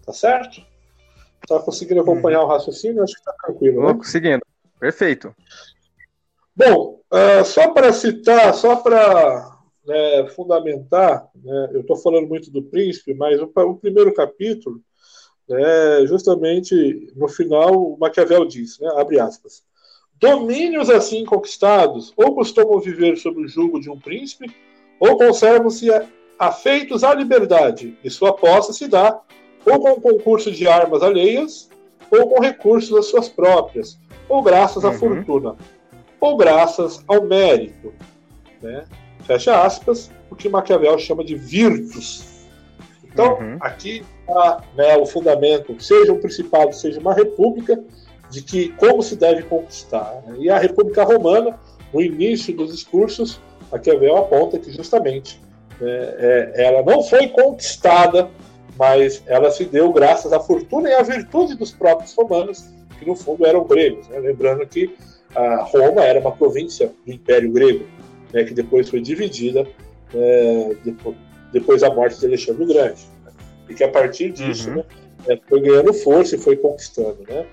Tá 0.05 0.13
certo? 0.13 0.61
Tá 1.47 1.59
conseguindo 1.61 2.01
acompanhar 2.01 2.41
uhum. 2.41 2.47
o 2.47 2.49
raciocínio? 2.49 3.03
Acho 3.03 3.15
que 3.15 3.21
está 3.21 3.33
tranquilo, 3.33 3.87
né? 3.87 3.95
Conseguindo. 3.95 4.43
Perfeito. 4.79 5.35
Bom, 6.55 7.01
uh, 7.13 7.45
só 7.45 7.71
para 7.71 7.93
citar, 7.93 8.53
só 8.55 8.77
para 8.77 9.59
né, 9.87 10.27
fundamentar, 10.35 11.29
né, 11.35 11.71
eu 11.73 11.81
estou 11.81 11.97
falando 11.97 12.29
muito 12.29 12.51
do 12.51 12.63
príncipe, 12.65 13.15
mas 13.15 13.41
o, 13.41 13.51
o 13.55 13.77
primeiro 13.77 14.13
capítulo, 14.13 14.81
né, 15.53 16.07
justamente 16.07 17.13
no 17.15 17.29
final, 17.29 17.75
o 17.75 17.97
Maquiavel 17.99 18.45
diz, 18.45 18.79
né, 18.79 18.89
abre 18.97 19.21
aspas, 19.21 19.63
domínios 20.19 20.89
assim 20.89 21.25
conquistados 21.25 22.13
ou 22.17 22.35
costumam 22.35 22.79
viver 22.81 23.17
sob 23.17 23.41
o 23.41 23.49
jugo 23.49 23.81
de 23.81 23.91
um 23.91 23.99
príncipe, 23.99 24.55
ou 25.01 25.17
conservam-se 25.17 25.89
afeitos 26.39 27.03
à 27.03 27.15
liberdade, 27.15 27.97
e 28.05 28.11
sua 28.11 28.33
posse 28.33 28.73
se 28.75 28.89
dá 28.89 29.21
ou 29.65 29.81
com 29.81 30.01
concurso 30.01 30.51
de 30.51 30.67
armas 30.67 31.03
alheias, 31.03 31.69
ou 32.11 32.29
com 32.29 32.41
recursos 32.41 32.91
das 32.91 33.07
suas 33.07 33.29
próprias, 33.29 33.99
ou 34.29 34.43
graças 34.43 34.85
à 34.85 34.89
uhum. 34.89 34.99
fortuna 34.99 35.57
ou 36.23 36.37
graças 36.37 37.03
ao 37.09 37.25
mérito. 37.25 37.93
Né? 38.63 38.85
Fecha 39.27 39.61
aspas, 39.61 40.09
o 40.31 40.37
que 40.37 40.49
Maquiavel 40.49 40.97
chama 40.97 41.25
de 41.25 41.35
virtus. 41.35 42.25
Então, 43.13 43.39
uhum. 43.39 43.59
aqui 43.61 44.03
está 44.21 44.63
né, 44.77 44.97
o 44.97 45.05
fundamento, 45.05 45.81
seja 45.83 46.13
um 46.13 46.19
principado, 46.19 46.75
seja 46.75 46.99
uma 46.99 47.15
república, 47.15 47.83
de 48.31 48.43
que 48.43 48.71
como 48.71 49.03
se 49.03 49.15
deve 49.15 49.43
conquistar. 49.43 50.23
Né? 50.27 50.37
E 50.41 50.51
a 50.51 50.59
República 50.59 51.05
Romana, 51.05 51.59
no 51.93 52.01
início 52.01 52.57
dos 52.57 52.73
discursos, 52.73 53.41
Maquiavel 53.71 54.17
aponta 54.17 54.59
que 54.59 54.73
justamente 54.73 55.41
né, 55.79 56.15
é, 56.19 56.53
ela 56.65 56.83
não 56.83 57.03
foi 57.03 57.29
conquistada, 57.29 58.31
mas 58.79 59.23
ela 59.27 59.51
se 59.51 59.67
deu 59.67 59.93
graças 59.93 60.33
à 60.33 60.41
fortuna 60.41 60.89
e 60.89 60.95
à 60.95 61.03
virtude 61.03 61.55
dos 61.55 61.71
próprios 61.71 62.15
romanos, 62.15 62.65
que 62.99 63.07
no 63.07 63.15
fundo 63.15 63.45
eram 63.45 63.65
gregos. 63.65 64.09
Né? 64.09 64.19
Lembrando 64.19 64.67
que 64.67 64.95
Roma 65.71 66.03
era 66.03 66.21
uma 66.21 66.33
província 66.33 66.93
do 67.05 67.13
Império 67.13 67.51
Grego, 67.53 67.87
né, 68.33 68.45
que 68.45 68.55
depois 68.55 68.89
foi 68.89 69.01
dividida 69.01 69.67
é, 70.15 70.77
depois, 70.85 71.17
depois, 71.53 71.83
da 71.83 71.91
morte 71.91 72.19
de 72.19 72.27
Alexandre 72.27 72.63
o 72.63 72.67
Grande. 72.67 73.03
Né, 73.25 73.33
e 73.69 73.75
que 73.75 73.85
a 73.85 73.89
partir 73.89 74.33
disso 74.33 74.71
uhum. 74.71 74.77
né, 74.77 74.85
é, 75.29 75.39
foi 75.49 75.61
ganhando 75.61 75.93
força 75.93 76.37
e 76.37 76.39
foi 76.39 76.57
conquistando. 76.57 77.19
Né? 77.29 77.47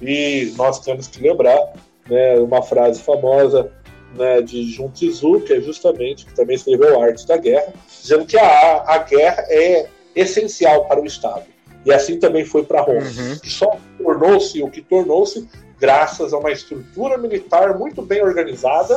E 0.00 0.52
nós 0.56 0.80
temos 0.80 1.06
que 1.06 1.22
lembrar 1.22 1.72
né, 2.08 2.36
uma 2.38 2.62
frase 2.62 3.00
famosa 3.00 3.70
né, 4.16 4.40
de 4.40 4.70
Jun 4.72 4.90
Tzu, 4.90 5.40
que 5.40 5.52
é 5.52 5.60
justamente, 5.60 6.26
que 6.26 6.34
também 6.34 6.56
escreveu 6.56 7.00
Arte 7.00 7.26
da 7.26 7.36
Guerra, 7.36 7.72
dizendo 8.00 8.26
que 8.26 8.38
a, 8.38 8.84
a 8.86 8.98
guerra 8.98 9.44
é 9.48 9.86
essencial 10.14 10.86
para 10.86 11.00
o 11.00 11.06
Estado. 11.06 11.44
E 11.84 11.92
assim 11.92 12.18
também 12.18 12.44
foi 12.44 12.64
para 12.64 12.80
Roma, 12.80 13.00
uhum. 13.00 13.38
que 13.38 13.48
só 13.48 13.78
tornou-se 13.96 14.62
o 14.62 14.70
que 14.70 14.82
tornou-se 14.82 15.48
graças 15.78 16.32
a 16.32 16.38
uma 16.38 16.50
estrutura 16.50 17.16
militar 17.16 17.78
muito 17.78 18.02
bem 18.02 18.22
organizada 18.22 18.96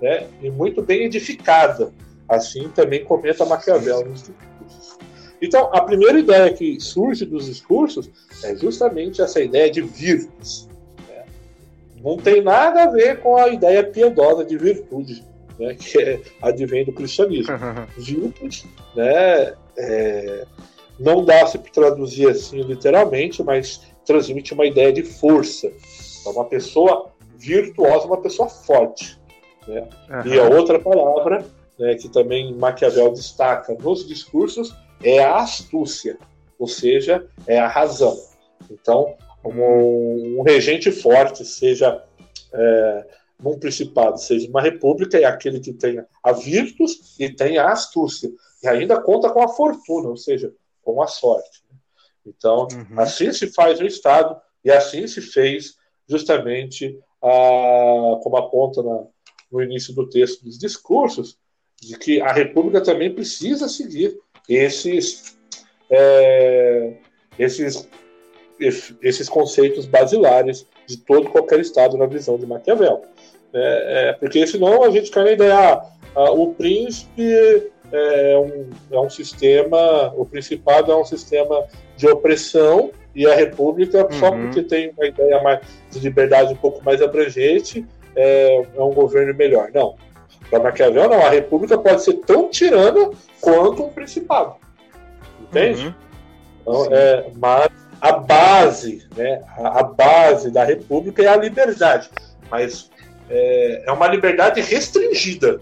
né, 0.00 0.26
e 0.40 0.50
muito 0.50 0.82
bem 0.82 1.04
edificada. 1.04 1.92
Assim 2.32 2.68
também 2.70 3.04
comenta 3.04 3.44
Maquiavel 3.44 4.06
nos 4.06 4.22
discursos. 4.22 4.98
Então, 5.40 5.68
a 5.72 5.80
primeira 5.80 6.18
ideia 6.18 6.52
que 6.52 6.80
surge 6.80 7.26
dos 7.26 7.46
discursos 7.46 8.08
é 8.44 8.54
justamente 8.56 9.20
essa 9.20 9.40
ideia 9.40 9.70
de 9.70 9.82
virtudes. 9.82 10.68
Né? 11.08 11.24
Não 12.02 12.16
tem 12.16 12.40
nada 12.40 12.84
a 12.84 12.90
ver 12.90 13.20
com 13.20 13.36
a 13.36 13.48
ideia 13.48 13.84
piedosa 13.84 14.44
de 14.44 14.56
virtude, 14.56 15.24
né, 15.58 15.74
que 15.78 16.00
é, 16.00 16.20
advém 16.40 16.84
do 16.84 16.92
cristianismo. 16.92 17.52
Virtudes, 17.98 18.64
né, 18.94 19.54
é, 19.76 20.46
não 20.98 21.24
dá 21.24 21.44
se 21.46 21.58
traduzir 21.58 22.28
assim 22.28 22.62
literalmente, 22.62 23.42
mas 23.42 23.82
transmite 24.06 24.54
uma 24.54 24.64
ideia 24.64 24.92
de 24.92 25.02
força, 25.02 25.66
é 26.24 26.28
uma 26.28 26.44
pessoa 26.44 27.10
virtuosa, 27.36 28.06
uma 28.06 28.20
pessoa 28.20 28.48
forte. 28.48 29.20
Né? 29.66 29.88
E 30.24 30.38
a 30.38 30.44
outra 30.44 30.78
palavra, 30.78 31.44
né, 31.78 31.94
que 31.94 32.08
também 32.08 32.54
Maquiavel 32.54 33.12
destaca 33.12 33.74
nos 33.74 34.06
discursos, 34.06 34.74
é 35.02 35.22
a 35.22 35.36
astúcia, 35.36 36.18
ou 36.58 36.66
seja, 36.66 37.26
é 37.46 37.58
a 37.58 37.68
razão. 37.68 38.16
Então, 38.70 39.16
um, 39.44 40.38
um 40.38 40.42
regente 40.42 40.90
forte, 40.92 41.44
seja 41.44 42.04
é, 42.52 43.06
num 43.42 43.58
principado, 43.58 44.18
seja 44.18 44.48
uma 44.48 44.62
república, 44.62 45.18
é 45.18 45.24
aquele 45.24 45.58
que 45.58 45.72
tem 45.72 46.04
a 46.22 46.32
virtus 46.32 47.16
e 47.18 47.28
tem 47.28 47.58
a 47.58 47.70
astúcia. 47.70 48.30
E 48.62 48.68
ainda 48.68 49.00
conta 49.00 49.30
com 49.30 49.42
a 49.42 49.48
fortuna, 49.48 50.08
ou 50.08 50.16
seja, 50.16 50.54
com 50.82 51.02
a 51.02 51.08
sorte. 51.08 51.62
Então, 52.24 52.68
uhum. 52.72 53.00
assim 53.00 53.32
se 53.32 53.48
faz 53.48 53.80
o 53.80 53.86
Estado 53.86 54.40
e 54.64 54.70
assim 54.70 55.06
se 55.08 55.20
fez 55.20 55.76
justamente, 56.08 56.96
a, 57.20 58.20
como 58.22 58.36
aponta 58.36 58.82
na, 58.82 59.04
no 59.50 59.62
início 59.62 59.92
do 59.94 60.08
texto 60.08 60.44
dos 60.44 60.58
discursos, 60.58 61.36
de 61.82 61.98
que 61.98 62.20
a 62.20 62.32
República 62.32 62.80
também 62.80 63.12
precisa 63.12 63.68
seguir 63.68 64.16
esses, 64.48 65.36
é, 65.90 66.92
esses, 67.38 67.88
esses 69.02 69.28
conceitos 69.28 69.84
basilares 69.86 70.66
de 70.86 70.96
todo 70.98 71.28
qualquer 71.30 71.58
Estado 71.58 71.96
na 71.96 72.06
visão 72.06 72.38
de 72.38 72.46
Maquiavel. 72.46 73.02
É, 73.52 74.10
é, 74.10 74.12
porque 74.14 74.46
senão 74.46 74.84
a 74.84 74.90
gente 74.90 75.10
cai 75.10 75.24
na 75.24 75.32
ideia, 75.32 75.54
ah, 75.54 75.90
ah, 76.14 76.30
o 76.30 76.54
príncipe 76.54 77.70
é 77.92 78.38
um, 78.38 78.70
é 78.90 79.00
um 79.00 79.10
sistema, 79.10 80.14
o 80.16 80.24
principado 80.24 80.92
é 80.92 80.96
um 80.96 81.04
sistema 81.04 81.66
de 81.96 82.06
opressão 82.06 82.92
e 83.14 83.26
a 83.26 83.34
república, 83.34 84.04
uhum. 84.04 84.12
só 84.12 84.30
porque 84.30 84.62
tem 84.62 84.90
uma 84.96 85.06
ideia 85.06 85.42
mais 85.42 85.60
de 85.90 85.98
liberdade 85.98 86.52
um 86.52 86.56
pouco 86.56 86.82
mais 86.84 87.02
abrangente, 87.02 87.84
é, 88.14 88.64
é 88.76 88.80
um 88.80 88.94
governo 88.94 89.34
melhor. 89.34 89.70
Não. 89.74 89.96
Para 90.52 90.64
Maquiavel, 90.64 91.08
não. 91.08 91.24
A 91.24 91.30
república 91.30 91.78
pode 91.78 92.02
ser 92.02 92.12
tão 92.26 92.50
tirana 92.50 93.10
quanto 93.40 93.84
um 93.84 93.88
principado. 93.88 94.56
Entende? 95.40 95.86
Uhum. 95.86 95.94
Então, 96.60 96.88
é, 96.92 97.30
mas 97.38 97.70
a 97.98 98.12
base, 98.12 99.08
né, 99.16 99.42
a, 99.56 99.80
a, 99.80 99.82
base 99.82 100.50
da 100.50 100.62
república 100.62 101.22
é 101.22 101.28
a 101.28 101.36
liberdade. 101.36 102.10
Mas 102.50 102.90
é, 103.30 103.84
é 103.86 103.92
uma 103.92 104.06
liberdade 104.06 104.60
restringida. 104.60 105.58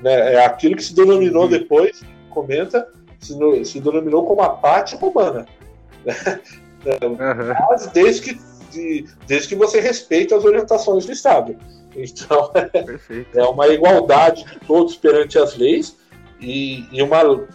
Né? 0.00 0.34
É 0.34 0.44
aquilo 0.44 0.74
que 0.74 0.82
se 0.82 0.94
denominou 0.94 1.44
uhum. 1.44 1.48
depois, 1.48 2.02
comenta, 2.28 2.88
se, 3.20 3.38
no, 3.38 3.64
se 3.64 3.78
denominou 3.78 4.26
como 4.26 4.42
a 4.42 4.50
pátria 4.50 4.98
romana. 4.98 5.46
Uhum. 6.84 7.54
Mas 7.70 7.86
desde 7.86 8.22
que, 8.22 8.40
de, 8.72 9.06
desde 9.28 9.50
que 9.50 9.54
você 9.54 9.78
respeite 9.78 10.34
as 10.34 10.44
orientações 10.44 11.06
do 11.06 11.12
Estado. 11.12 11.56
Então, 11.94 12.50
é 13.34 13.44
uma 13.44 13.68
igualdade 13.68 14.44
de 14.44 14.60
todos 14.60 14.96
perante 14.96 15.38
as 15.38 15.56
leis 15.56 15.96
e, 16.40 16.84
e, 16.90 17.02
uma, 17.02 17.46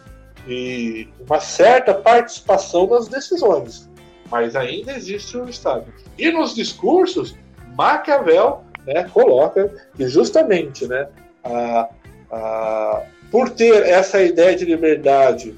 e 0.47 1.07
uma 1.25 1.39
certa 1.39 1.93
participação 1.93 2.87
nas 2.87 3.07
decisões. 3.07 3.89
Mas 4.29 4.55
ainda 4.55 4.93
existe 4.93 5.37
um 5.37 5.47
Estado. 5.47 5.85
E 6.17 6.31
nos 6.31 6.53
discursos, 6.53 7.35
Maquiavel 7.75 8.63
né, 8.85 9.03
coloca 9.13 9.71
que 9.95 10.07
justamente 10.07 10.87
né, 10.87 11.07
a, 11.43 11.89
a, 12.31 13.03
por 13.31 13.49
ter 13.49 13.85
essa 13.85 14.21
ideia 14.21 14.55
de 14.55 14.65
liberdade 14.65 15.55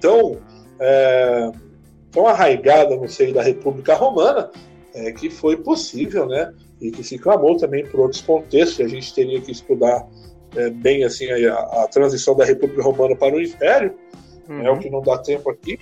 tão, 0.00 0.38
é, 0.78 1.50
tão 2.10 2.26
arraigada 2.26 2.96
no 2.96 3.08
seio 3.08 3.32
da 3.32 3.42
República 3.42 3.94
Romana, 3.94 4.50
é, 4.94 5.12
que 5.12 5.30
foi 5.30 5.56
possível 5.56 6.26
né, 6.26 6.52
e 6.80 6.90
que 6.90 7.02
se 7.02 7.18
clamou 7.18 7.56
também 7.56 7.86
por 7.86 8.00
outros 8.00 8.20
contextos, 8.20 8.84
a 8.84 8.88
gente 8.88 9.14
teria 9.14 9.40
que 9.40 9.52
estudar 9.52 10.06
é, 10.56 10.70
bem 10.70 11.04
assim 11.04 11.30
a, 11.30 11.54
a, 11.54 11.88
transição 11.88 12.36
da 12.36 12.44
República 12.44 12.82
Romana 12.82 13.16
para 13.16 13.34
o 13.34 13.40
Império, 13.40 13.94
uhum. 14.48 14.60
é 14.60 14.70
o 14.70 14.78
que 14.78 14.90
não 14.90 15.02
dá 15.02 15.18
tempo 15.18 15.50
aqui, 15.50 15.78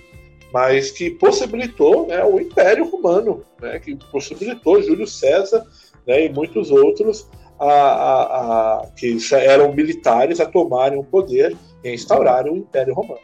mas 0.51 0.91
que 0.91 1.09
possibilitou 1.11 2.07
né, 2.07 2.23
o 2.23 2.39
Império 2.39 2.89
Romano, 2.89 3.43
né, 3.61 3.79
que 3.79 3.95
possibilitou 4.11 4.81
Júlio 4.81 5.07
César 5.07 5.65
né, 6.07 6.25
e 6.25 6.29
muitos 6.29 6.69
outros 6.69 7.27
a, 7.59 7.65
a, 7.65 8.81
a, 8.81 8.87
que 8.95 9.17
eram 9.33 9.73
militares 9.73 10.39
a 10.39 10.45
tomarem 10.45 10.99
o 10.99 11.03
poder 11.03 11.55
e 11.83 11.93
instaurarem 11.93 12.51
o 12.51 12.57
Império 12.57 12.93
Romano. 12.93 13.19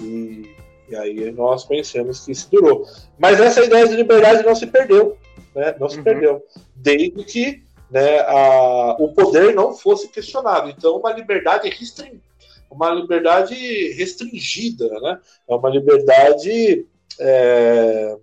E, 0.00 0.50
e 0.88 0.96
aí 0.96 1.30
nós 1.32 1.64
conhecemos 1.64 2.24
que 2.24 2.32
isso 2.32 2.48
durou. 2.50 2.84
Mas 3.18 3.40
essa 3.40 3.64
ideia 3.64 3.86
de 3.86 3.96
liberdade 3.96 4.44
não 4.44 4.54
se 4.54 4.66
perdeu 4.66 5.16
né, 5.58 5.74
não 5.78 5.88
se 5.88 5.98
uhum. 5.98 6.04
perdeu, 6.04 6.42
desde 6.76 7.24
que 7.24 7.62
né, 7.90 8.20
a, 8.20 8.96
o 8.98 9.12
poder 9.12 9.54
não 9.54 9.74
fosse 9.74 10.08
questionado. 10.08 10.70
Então, 10.70 10.96
uma 10.96 11.12
liberdade 11.12 11.68
restringida, 11.68 12.22
uma 12.70 12.90
liberdade 12.90 13.54
restringida, 13.94 14.88
né? 15.00 15.20
É 15.48 15.54
uma 15.54 15.70
liberdade, 15.70 16.86
é, 17.18 18.16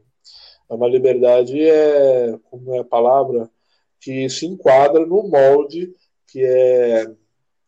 é 0.70 0.74
uma 0.74 0.88
liberdade 0.88 1.60
é 1.60 2.38
como 2.50 2.76
é 2.76 2.80
a 2.80 2.84
palavra 2.84 3.50
que 4.00 4.30
se 4.30 4.46
enquadra 4.46 5.04
no 5.04 5.28
molde 5.28 5.92
que 6.28 6.44
é 6.44 7.12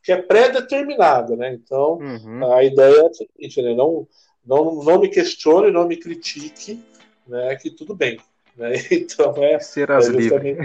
que 0.04 0.12
é 0.14 0.22
pré-determinada, 0.22 1.36
né? 1.36 1.54
Então, 1.54 1.98
uhum. 1.98 2.54
a 2.54 2.64
ideia 2.64 3.02
é 3.02 3.08
a 3.08 3.14
seguinte, 3.14 3.62
né? 3.62 3.74
Não, 3.74 4.08
não, 4.46 4.82
não 4.82 5.00
me 5.00 5.10
questione, 5.10 5.70
não 5.70 5.86
me 5.86 5.98
critique, 5.98 6.80
né? 7.28 7.54
Que 7.58 7.70
tudo 7.70 7.94
bem. 7.94 8.18
Né? 8.58 8.74
Então 8.92 9.34
é. 9.38 9.60
Serás 9.60 10.08
é 10.08 10.12
livre. 10.12 10.58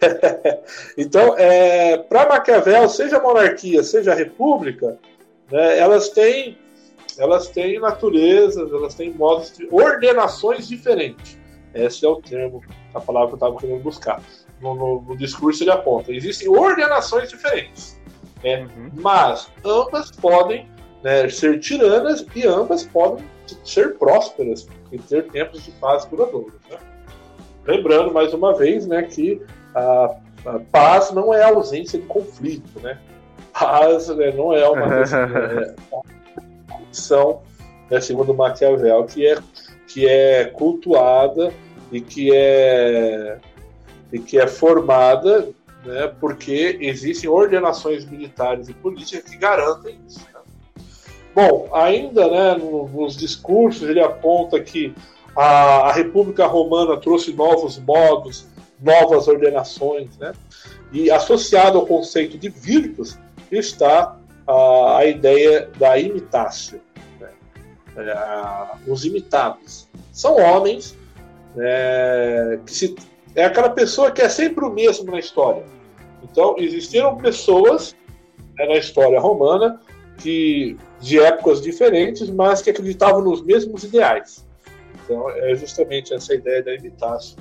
então, 0.96 1.36
é, 1.36 1.98
para 1.98 2.28
Maquiavel, 2.28 2.88
seja 2.88 3.20
monarquia, 3.20 3.82
seja 3.82 4.14
república, 4.14 4.98
né, 5.50 5.78
elas 5.78 6.10
têm 6.10 6.56
elas 7.18 7.48
têm 7.48 7.78
naturezas, 7.78 8.72
elas 8.72 8.94
têm 8.94 9.12
modos 9.12 9.54
de 9.56 9.68
ordenações 9.70 10.66
diferentes. 10.66 11.38
Esse 11.74 12.06
é 12.06 12.08
o 12.08 12.16
termo, 12.16 12.62
a 12.94 13.00
palavra 13.00 13.28
que 13.28 13.34
eu 13.34 13.36
estava 13.36 13.56
querendo 13.58 13.82
buscar. 13.82 14.22
No, 14.60 14.74
no, 14.74 15.02
no, 15.02 15.16
discurso 15.16 15.62
ele 15.62 15.70
aponta. 15.70 16.12
Existem 16.12 16.48
ordenações 16.48 17.28
diferentes, 17.28 18.00
né? 18.42 18.62
Uhum. 18.62 18.90
mas 18.94 19.50
ambas 19.64 20.10
podem 20.12 20.66
né, 21.02 21.28
ser 21.28 21.60
tiranas 21.60 22.24
e 22.34 22.46
ambas 22.46 22.84
podem 22.84 23.24
ser 23.64 23.98
prósperas 23.98 24.66
e 24.92 24.98
ter 24.98 25.28
tempos 25.28 25.64
de 25.64 25.70
paz 25.72 26.04
duradouros. 26.04 26.54
Né? 26.68 26.78
Lembrando 27.66 28.12
mais 28.12 28.32
uma 28.34 28.54
vez 28.54 28.86
né, 28.86 29.02
que 29.02 29.40
a, 29.74 30.16
a, 30.46 30.58
paz 30.70 31.10
não 31.10 31.32
é 31.32 31.42
a 31.42 31.48
ausência 31.48 31.98
de 31.98 32.06
conflito, 32.06 32.80
né? 32.80 32.98
Paz 33.52 34.08
né, 34.08 34.32
não 34.32 34.52
é 34.52 34.68
uma 34.68 34.86
condição, 36.68 37.42
é, 37.90 37.94
né, 37.94 38.00
segundo 38.00 38.32
Maquiavel, 38.32 39.04
que 39.04 39.26
é, 39.26 39.38
que 39.86 40.08
é 40.08 40.46
cultuada 40.46 41.52
e 41.92 42.00
que 42.00 42.34
é, 42.34 43.38
e 44.12 44.18
que 44.18 44.38
é 44.38 44.46
formada 44.46 45.48
né, 45.84 46.12
porque 46.20 46.78
existem 46.80 47.28
ordenações 47.28 48.04
militares 48.04 48.68
e 48.68 48.74
políticas 48.74 49.30
que 49.30 49.36
garantem 49.36 49.98
isso. 50.06 50.26
Bom, 51.34 51.68
ainda 51.72 52.28
né, 52.28 52.54
nos 52.54 53.16
discursos 53.16 53.88
ele 53.88 54.00
aponta 54.00 54.60
que 54.60 54.94
a, 55.36 55.88
a, 55.88 55.92
República 55.92 56.46
Romana 56.46 56.96
trouxe 56.96 57.32
novos 57.32 57.78
modos, 57.78 58.46
novas 58.80 59.28
ordenações, 59.28 60.16
né? 60.18 60.32
e 60.92 61.10
associado 61.10 61.78
ao 61.78 61.86
conceito 61.86 62.36
de 62.36 62.48
virtus 62.48 63.16
está 63.50 64.16
a, 64.46 64.96
a 64.98 65.06
ideia 65.06 65.70
da 65.78 65.96
imitácio. 65.98 66.80
Né? 67.20 67.28
É, 67.96 68.90
os 68.90 69.04
imitados 69.04 69.88
são 70.12 70.36
homens 70.36 70.98
é, 71.56 72.58
que 72.66 72.72
se, 72.72 72.96
é 73.34 73.44
aquela 73.44 73.70
pessoa 73.70 74.10
que 74.10 74.22
é 74.22 74.28
sempre 74.28 74.64
o 74.64 74.70
mesmo 74.70 75.10
na 75.10 75.18
história. 75.18 75.64
Então, 76.22 76.56
existiram 76.58 77.16
pessoas 77.16 77.94
né, 78.58 78.66
na 78.66 78.76
história 78.76 79.20
romana 79.20 79.80
que 80.20 80.76
de 81.00 81.18
épocas 81.18 81.60
diferentes, 81.60 82.28
mas 82.30 82.62
que 82.62 82.70
acreditavam 82.70 83.22
nos 83.22 83.42
mesmos 83.42 83.84
ideais. 83.84 84.46
Então, 85.04 85.28
é 85.30 85.54
justamente 85.54 86.14
essa 86.14 86.34
ideia 86.34 86.62
da 86.62 86.74
imitácio 86.74 87.36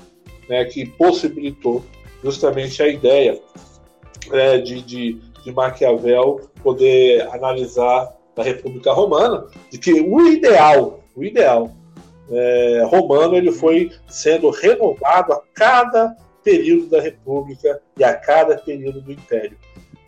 né, 0.47 0.65
que 0.65 0.85
possibilitou 0.85 1.83
justamente 2.23 2.81
a 2.81 2.87
ideia 2.87 3.39
é, 4.31 4.57
de, 4.57 4.81
de, 4.81 5.13
de 5.43 5.51
Maquiavel 5.51 6.49
poder 6.63 7.27
analisar 7.33 8.15
a 8.35 8.43
República 8.43 8.93
Romana, 8.93 9.47
de 9.69 9.77
que 9.77 9.93
o 9.93 10.27
ideal, 10.27 11.01
o 11.15 11.23
ideal 11.23 11.71
é, 12.31 12.83
romano, 12.89 13.35
ele 13.35 13.51
foi 13.51 13.91
sendo 14.07 14.49
renovado 14.49 15.33
a 15.33 15.41
cada 15.53 16.15
período 16.43 16.87
da 16.87 17.01
República 17.01 17.81
e 17.97 18.03
a 18.03 18.13
cada 18.15 18.57
período 18.57 19.01
do 19.01 19.11
Império. 19.11 19.57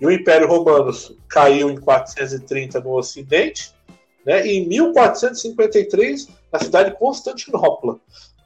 E 0.01 0.05
o 0.05 0.11
Império 0.11 0.47
Romano 0.47 0.91
caiu 1.29 1.69
em 1.69 1.79
430 1.79 2.79
no 2.79 2.97
Ocidente, 2.97 3.71
né, 4.25 4.47
e 4.47 4.57
em 4.57 4.67
1453 4.67 6.27
na 6.51 6.59
cidade 6.59 6.89
de 6.89 6.97
Constantinopla. 6.97 7.99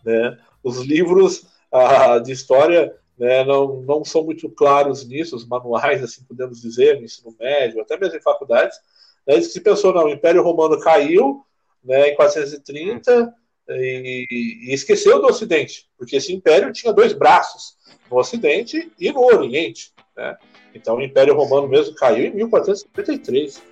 Né? 0.03 0.37
Os 0.61 0.79
livros 0.79 1.47
ah, 1.71 2.19
de 2.19 2.33
história 2.33 2.93
né, 3.17 3.45
não, 3.45 3.81
não 3.81 4.03
são 4.03 4.25
muito 4.25 4.49
claros 4.49 5.07
nisso, 5.07 5.33
os 5.33 5.47
manuais, 5.47 6.03
assim 6.03 6.25
podemos 6.25 6.61
dizer, 6.61 6.99
no 6.99 7.05
ensino 7.05 7.33
médio, 7.39 7.81
até 7.81 7.97
mesmo 7.97 8.17
em 8.17 8.21
faculdades. 8.21 8.77
Né, 9.25 9.39
se 9.39 9.61
pensou, 9.61 9.93
não, 9.93 10.05
o 10.05 10.09
Império 10.09 10.43
Romano 10.43 10.77
caiu 10.81 11.41
né, 11.81 12.09
em 12.09 12.15
430 12.15 13.33
e, 13.69 14.27
e 14.67 14.73
esqueceu 14.73 15.21
do 15.21 15.27
Ocidente, 15.27 15.89
porque 15.97 16.17
esse 16.17 16.33
império 16.33 16.73
tinha 16.73 16.91
dois 16.91 17.13
braços, 17.13 17.77
no 18.11 18.17
Ocidente 18.17 18.91
e 18.99 19.09
no 19.13 19.21
Oriente. 19.21 19.93
Né? 20.17 20.37
Então 20.75 20.97
o 20.97 21.01
Império 21.01 21.35
Romano 21.35 21.67
mesmo 21.67 21.95
caiu 21.95 22.25
em 22.27 22.35
1453. 22.35 23.63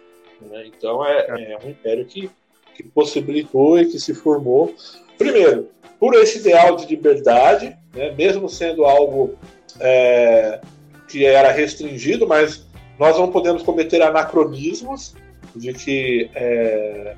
Né? 0.41 0.67
Então 0.67 1.05
é, 1.05 1.25
é, 1.27 1.57
um 1.63 1.69
império 1.69 2.05
que, 2.05 2.31
que 2.73 2.83
possibilitou 2.83 3.77
e 3.77 3.85
que 3.85 3.99
se 3.99 4.13
formou, 4.13 4.73
primeiro, 5.17 5.69
por 5.99 6.15
esse 6.15 6.39
ideal 6.39 6.75
de 6.75 6.87
liberdade, 6.87 7.77
né? 7.93 8.11
mesmo 8.11 8.47
sendo 8.47 8.85
algo 8.85 9.35
é, 9.79 10.61
que 11.07 11.25
era 11.25 11.51
restringido, 11.51 12.25
mas 12.25 12.65
nós 12.97 13.17
não 13.17 13.29
podemos 13.31 13.63
cometer 13.63 14.01
anacronismos 14.01 15.13
de 15.55 15.73
que 15.73 16.29
é, 16.33 17.15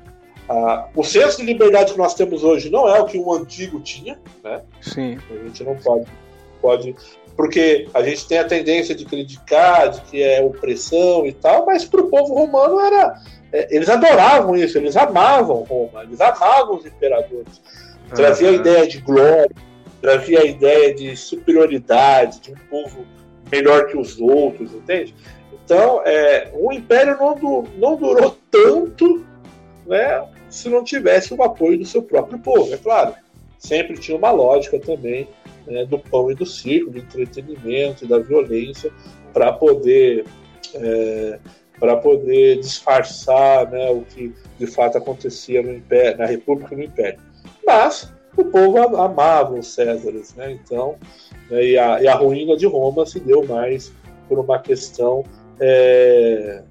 a, 0.48 0.88
o 0.94 1.02
senso 1.02 1.38
de 1.38 1.44
liberdade 1.44 1.92
que 1.92 1.98
nós 1.98 2.14
temos 2.14 2.44
hoje 2.44 2.70
não 2.70 2.88
é 2.88 3.00
o 3.00 3.06
que 3.06 3.18
o 3.18 3.32
antigo 3.32 3.80
tinha, 3.80 4.18
né? 4.42 4.62
Sim. 4.80 5.18
A 5.30 5.44
gente 5.44 5.64
não 5.64 5.76
pode, 5.76 6.06
pode 6.60 6.94
porque 7.36 7.86
a 7.92 8.02
gente 8.02 8.26
tem 8.26 8.38
a 8.38 8.44
tendência 8.44 8.94
de 8.94 9.04
criticar, 9.04 9.90
de 9.90 10.00
que 10.02 10.22
é 10.22 10.42
opressão 10.42 11.26
e 11.26 11.32
tal, 11.32 11.66
mas 11.66 11.84
para 11.84 12.00
o 12.00 12.08
povo 12.08 12.34
romano 12.34 12.80
era. 12.80 13.20
É, 13.52 13.76
eles 13.76 13.88
adoravam 13.88 14.56
isso, 14.56 14.78
eles 14.78 14.96
amavam 14.96 15.62
Roma, 15.62 16.02
eles 16.02 16.20
amavam 16.20 16.76
os 16.76 16.86
imperadores. 16.86 17.60
Trazia 18.14 18.48
uhum. 18.48 18.54
a 18.54 18.56
ideia 18.56 18.86
de 18.86 18.98
glória, 18.98 19.50
trazia 20.00 20.40
a 20.40 20.44
ideia 20.44 20.94
de 20.94 21.14
superioridade, 21.16 22.40
de 22.40 22.52
um 22.52 22.56
povo 22.70 23.04
melhor 23.52 23.86
que 23.86 23.98
os 23.98 24.18
outros, 24.18 24.72
entende? 24.72 25.14
Então, 25.52 26.00
é, 26.04 26.50
o 26.54 26.72
império 26.72 27.16
não, 27.18 27.34
du 27.34 27.64
não 27.76 27.96
durou 27.96 28.36
tanto 28.50 29.24
né, 29.86 30.26
se 30.48 30.68
não 30.68 30.82
tivesse 30.82 31.34
o 31.34 31.42
apoio 31.42 31.78
do 31.78 31.84
seu 31.84 32.02
próprio 32.02 32.38
povo, 32.38 32.72
é 32.72 32.78
claro. 32.78 33.14
Sempre 33.58 33.98
tinha 33.98 34.16
uma 34.16 34.30
lógica 34.30 34.78
também 34.78 35.28
né, 35.66 35.84
do 35.84 35.98
pão 35.98 36.30
e 36.30 36.34
do 36.34 36.46
circo, 36.46 36.90
do 36.90 36.98
entretenimento 36.98 38.04
e 38.04 38.08
da 38.08 38.18
violência 38.18 38.92
para 39.32 39.52
poder 39.52 40.24
é, 40.74 41.38
para 41.78 41.96
poder 41.96 42.58
disfarçar 42.60 43.70
né, 43.70 43.90
o 43.90 44.00
que 44.02 44.34
de 44.58 44.66
fato 44.66 44.96
acontecia 44.96 45.62
no 45.62 45.74
império, 45.74 46.18
na 46.18 46.26
República 46.26 46.74
e 46.74 46.78
no 46.78 46.84
Império. 46.84 47.20
Mas 47.66 48.10
o 48.36 48.44
povo 48.44 48.78
amava 48.78 49.54
os 49.54 49.74
Césares, 49.74 50.34
né? 50.34 50.52
Então, 50.52 50.96
né, 51.50 51.64
e, 51.64 51.78
a, 51.78 52.02
e, 52.02 52.08
a, 52.08 52.14
ruína 52.14 52.56
de 52.56 52.66
Roma 52.66 53.04
se 53.04 53.20
deu 53.20 53.44
mais 53.46 53.92
por 54.28 54.38
uma 54.38 54.58
questão 54.58 55.24
é, 55.60 56.62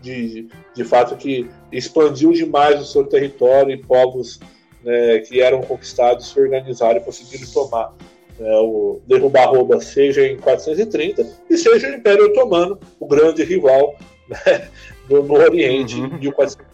de, 0.00 0.48
de 0.74 0.84
fato 0.84 1.16
que 1.16 1.48
expandiu 1.70 2.32
demais 2.32 2.80
o 2.80 2.84
seu 2.84 3.04
território 3.04 3.72
e 3.72 3.76
povos 3.76 4.40
né, 4.82 5.20
que 5.20 5.40
eram 5.40 5.62
conquistados 5.62 6.30
se 6.30 6.40
organizaram 6.40 6.96
e 6.96 7.04
conseguiram 7.04 7.46
tomar 7.52 7.94
né, 8.42 8.56
o 8.56 9.00
derrubar 9.06 9.50
Roma, 9.50 9.80
seja 9.80 10.26
em 10.26 10.36
430 10.36 11.24
e 11.48 11.56
seja 11.56 11.88
o 11.88 11.94
Império 11.94 12.26
Otomano, 12.26 12.78
o 12.98 13.06
grande 13.06 13.44
rival 13.44 13.94
né, 14.28 14.68
no, 15.08 15.22
no, 15.22 15.34
Oriente 15.34 15.94
uhum. 15.94 16.06
em 16.06 16.18
1430, 16.18 16.66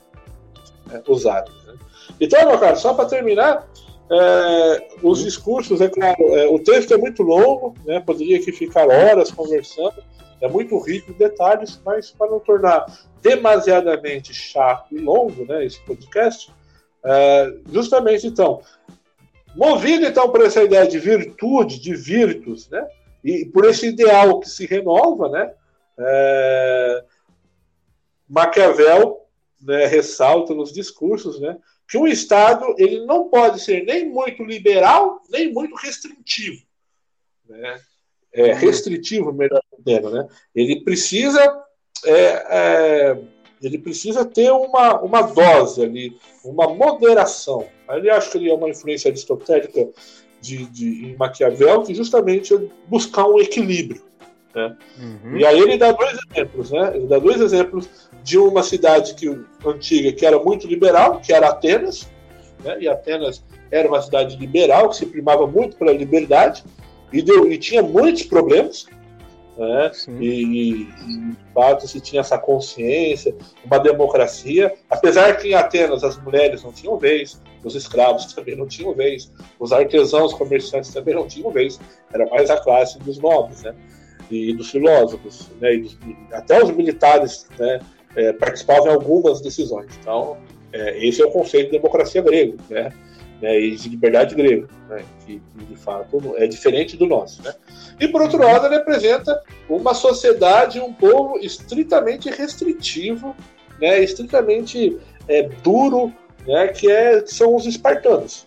né, 0.87 1.03
árabes. 1.31 1.65
Né. 1.67 1.75
Então, 2.19 2.49
meu 2.49 2.59
caro, 2.59 2.77
só 2.79 2.95
para 2.95 3.05
terminar, 3.05 3.69
é, 4.11 4.89
os 5.03 5.23
discursos, 5.23 5.83
é 5.83 5.89
claro, 5.89 6.35
é, 6.35 6.49
o 6.49 6.59
texto 6.59 6.95
é 6.95 6.97
muito 6.97 7.23
longo, 7.23 7.75
né, 7.85 8.01
poderia 8.01 8.39
aqui 8.39 8.51
ficar 8.51 8.89
horas 8.89 9.31
conversando, 9.31 10.03
é 10.41 10.49
muito 10.49 10.79
rico 10.79 11.11
em 11.13 11.15
detalhes, 11.15 11.79
mas 11.85 12.11
para 12.11 12.31
não 12.31 12.41
tornar 12.41 12.87
demasiadamente 13.21 14.33
chato 14.33 14.87
e 14.95 14.99
longo 14.99 15.45
né, 15.45 15.67
esse 15.67 15.81
podcast, 15.81 16.51
é, 17.05 17.53
justamente 17.71 18.27
então, 18.27 18.63
movido 19.59 20.07
então 20.07 20.31
por 20.31 20.41
essa 20.41 20.63
ideia 20.63 20.87
de 20.87 20.99
virtude, 20.99 21.81
de 21.81 21.95
virtus, 21.95 22.69
né, 22.69 22.87
e 23.25 23.45
por 23.45 23.65
esse 23.65 23.89
ideal 23.89 24.39
que 24.39 24.49
se 24.49 24.65
renova, 24.65 25.29
né, 25.29 25.53
é, 25.99 27.05
Maquiavel 28.29 29.27
né, 29.61 29.87
ressalta 29.87 30.55
nos 30.55 30.73
discursos 30.73 31.41
né, 31.41 31.59
que 31.89 31.99
um 31.99 32.07
Estado 32.07 32.75
ele 32.79 33.05
não 33.05 33.29
pode 33.29 33.61
ser 33.61 33.85
nem 33.85 34.09
muito 34.09 34.45
liberal, 34.45 35.21
nem 35.29 35.53
muito 35.53 35.75
restritivo. 35.75 36.63
Né? 37.49 37.81
É, 38.33 38.53
restritivo, 38.53 39.33
melhor 39.33 39.63
dizendo, 39.79 40.11
né? 40.11 40.29
Ele 40.55 40.85
precisa 40.85 41.43
é, 42.05 42.13
é, 42.15 43.19
ele 43.63 43.79
precisa 43.79 44.25
ter 44.25 44.51
uma, 44.51 45.01
uma 45.01 45.23
dose 45.23 45.83
ali, 45.83 46.17
uma 46.45 46.73
moderação. 46.73 47.67
Ali 47.87 48.11
acho 48.11 48.31
que 48.31 48.39
ele 48.39 48.51
é 48.51 48.55
uma 48.55 48.69
influência 48.69 49.11
aristotélica 49.11 49.89
de, 50.41 50.67
de, 50.67 51.07
em 51.07 51.17
Maquiavel, 51.17 51.83
que 51.83 51.95
justamente 51.95 52.55
é 52.55 52.61
buscar 52.87 53.27
um 53.27 53.41
equilíbrio. 53.41 54.03
Né? 54.55 54.77
Uhum. 54.99 55.37
E 55.37 55.47
aí 55.47 55.59
ele 55.59 55.77
dá 55.77 55.93
dois 55.93 56.19
exemplos, 56.31 56.71
né? 56.71 56.93
Ele 56.95 57.07
dá 57.07 57.19
dois 57.19 57.41
exemplos 57.41 57.89
de 58.23 58.39
uma 58.39 58.63
cidade 58.63 59.15
que, 59.15 59.29
antiga 59.65 60.13
que 60.13 60.25
era 60.25 60.39
muito 60.39 60.67
liberal, 60.67 61.21
que 61.21 61.33
era 61.33 61.49
Atenas, 61.49 62.09
né? 62.65 62.79
e 62.81 62.89
Atenas 62.89 63.45
era 63.71 63.89
uma 63.89 64.01
cidade 64.01 64.37
liberal, 64.37 64.89
que 64.89 64.97
se 64.97 65.07
primava 65.07 65.47
muito 65.47 65.77
pela 65.77 65.93
liberdade, 65.93 66.65
e, 67.13 67.23
deu, 67.23 67.51
e 67.51 67.59
tinha 67.59 67.83
muitos 67.83 68.23
problemas, 68.25 68.87
né? 69.59 69.91
E, 70.21 70.43
e, 70.43 70.85
de 70.85 71.37
fato 71.53 71.87
se 71.89 72.01
tinha 72.01 72.21
essa 72.21 72.39
consciência, 72.39 73.35
uma 73.65 73.79
democracia, 73.79 74.73
apesar 74.89 75.37
que 75.37 75.49
em 75.49 75.55
Atenas 75.55 76.05
as 76.05 76.17
mulheres 76.23 76.63
não 76.63 76.73
tinham 76.73 76.97
vez, 76.97 77.41
os 77.65 77.75
escravos 77.75 78.33
também 78.33 78.57
não 78.57 78.69
tinham 78.69 78.95
vez, 78.95 79.33
os 79.59 79.73
artesãos, 79.73 80.33
comerciantes 80.33 80.93
também 80.93 81.15
não 81.15 81.27
tinham 81.27 81.51
vez, 81.51 81.81
era 82.13 82.25
mais 82.27 82.49
a 82.51 82.61
classe 82.61 82.99
dos 83.01 83.19
nobres, 83.19 83.63
né? 83.63 83.75
E 84.31 84.55
dos 84.55 84.71
filósofos, 84.71 85.51
né? 85.61 85.75
E, 85.75 85.81
dos, 85.81 85.99
até 86.33 86.63
os 86.63 86.71
militares, 86.71 87.49
né? 87.59 87.81
É, 88.17 88.33
participavam 88.33 88.87
em 88.87 88.95
algumas 88.95 89.41
decisões. 89.41 89.99
Então, 90.01 90.39
é, 90.73 91.05
esse 91.05 91.21
é 91.21 91.27
o 91.27 91.31
conceito 91.31 91.67
de 91.67 91.79
democracia 91.79 92.23
grego, 92.23 92.57
né? 92.71 92.93
Né, 93.41 93.59
e 93.61 93.77
de 93.77 93.89
liberdade 93.89 94.35
grego, 94.35 94.69
né, 94.89 95.05
que, 95.25 95.41
de 95.57 95.77
fato 95.77 96.35
é 96.37 96.47
diferente 96.47 96.97
do 96.97 97.07
nosso. 97.07 97.43
Né? 97.43 97.55
E 98.01 98.09
por 98.09 98.23
outro 98.23 98.43
lado, 98.43 98.67
ele 98.67 98.77
apresenta 98.77 99.41
uma 99.69 99.95
sociedade, 99.95 100.81
um 100.81 100.93
povo 100.93 101.39
estritamente 101.39 102.31
restritivo, 102.31 103.35
né, 103.81 104.01
estritamente 104.03 104.99
é, 105.29 105.43
duro, 105.63 106.13
né, 106.47 106.69
que, 106.69 106.91
é, 106.91 107.21
que 107.21 107.33
são 107.33 107.55
os 107.55 107.67
espartanos, 107.67 108.47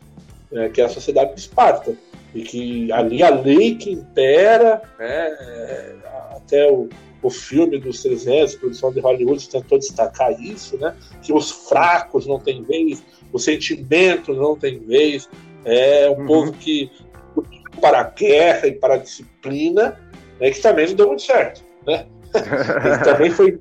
né, 0.51 0.69
que 0.69 0.81
é 0.81 0.85
a 0.85 0.89
sociedade 0.89 1.35
de 1.35 1.41
Esparta. 1.41 1.95
E 2.33 2.43
que 2.43 2.91
ali 2.93 3.21
a 3.21 3.29
lei 3.29 3.75
que 3.75 3.91
impera, 3.91 4.81
né, 4.97 5.27
é, 5.39 5.95
até 6.33 6.71
o, 6.71 6.87
o 7.21 7.29
filme 7.29 7.77
dos 7.77 8.01
300, 8.01 8.55
produção 8.55 8.91
de 8.91 8.99
Hollywood, 9.01 9.49
tentou 9.49 9.77
destacar 9.77 10.31
isso, 10.41 10.77
né, 10.77 10.95
que 11.21 11.33
os 11.33 11.51
fracos 11.51 12.25
não 12.25 12.39
têm 12.39 12.63
vez, 12.63 13.03
o 13.31 13.39
sentimento 13.39 14.33
não 14.33 14.55
tem 14.55 14.79
vez, 14.79 15.29
é 15.65 16.09
um 16.09 16.21
uhum. 16.21 16.25
povo 16.25 16.51
que 16.53 16.91
para 17.79 18.01
a 18.01 18.03
guerra 18.03 18.67
e 18.67 18.73
para 18.73 18.95
a 18.95 18.97
disciplina, 18.97 19.99
né, 20.39 20.51
que 20.51 20.61
também 20.61 20.87
não 20.87 20.95
deu 20.95 21.07
muito 21.07 21.23
certo, 21.23 21.63
né? 21.85 22.05
também 23.03 23.29
foi 23.31 23.59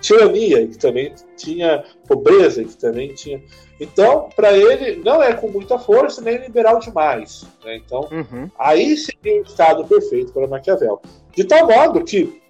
tirania, 0.00 0.66
que 0.66 0.78
também 0.78 1.14
tinha 1.36 1.84
pobreza, 2.08 2.64
que 2.64 2.76
também 2.76 3.14
tinha. 3.14 3.42
Então, 3.78 4.28
para 4.34 4.56
ele, 4.56 5.02
não 5.04 5.22
é 5.22 5.34
com 5.34 5.48
muita 5.48 5.78
força 5.78 6.22
nem 6.22 6.38
liberal 6.38 6.78
demais. 6.78 7.44
Né? 7.64 7.76
Então, 7.76 8.08
uhum. 8.10 8.50
aí 8.58 8.96
seria 8.96 9.40
o 9.40 9.44
estado 9.44 9.84
perfeito 9.84 10.32
para 10.32 10.46
Maquiavel. 10.46 11.02
De 11.34 11.44
tal 11.44 11.66
modo 11.66 12.02
que, 12.02 12.40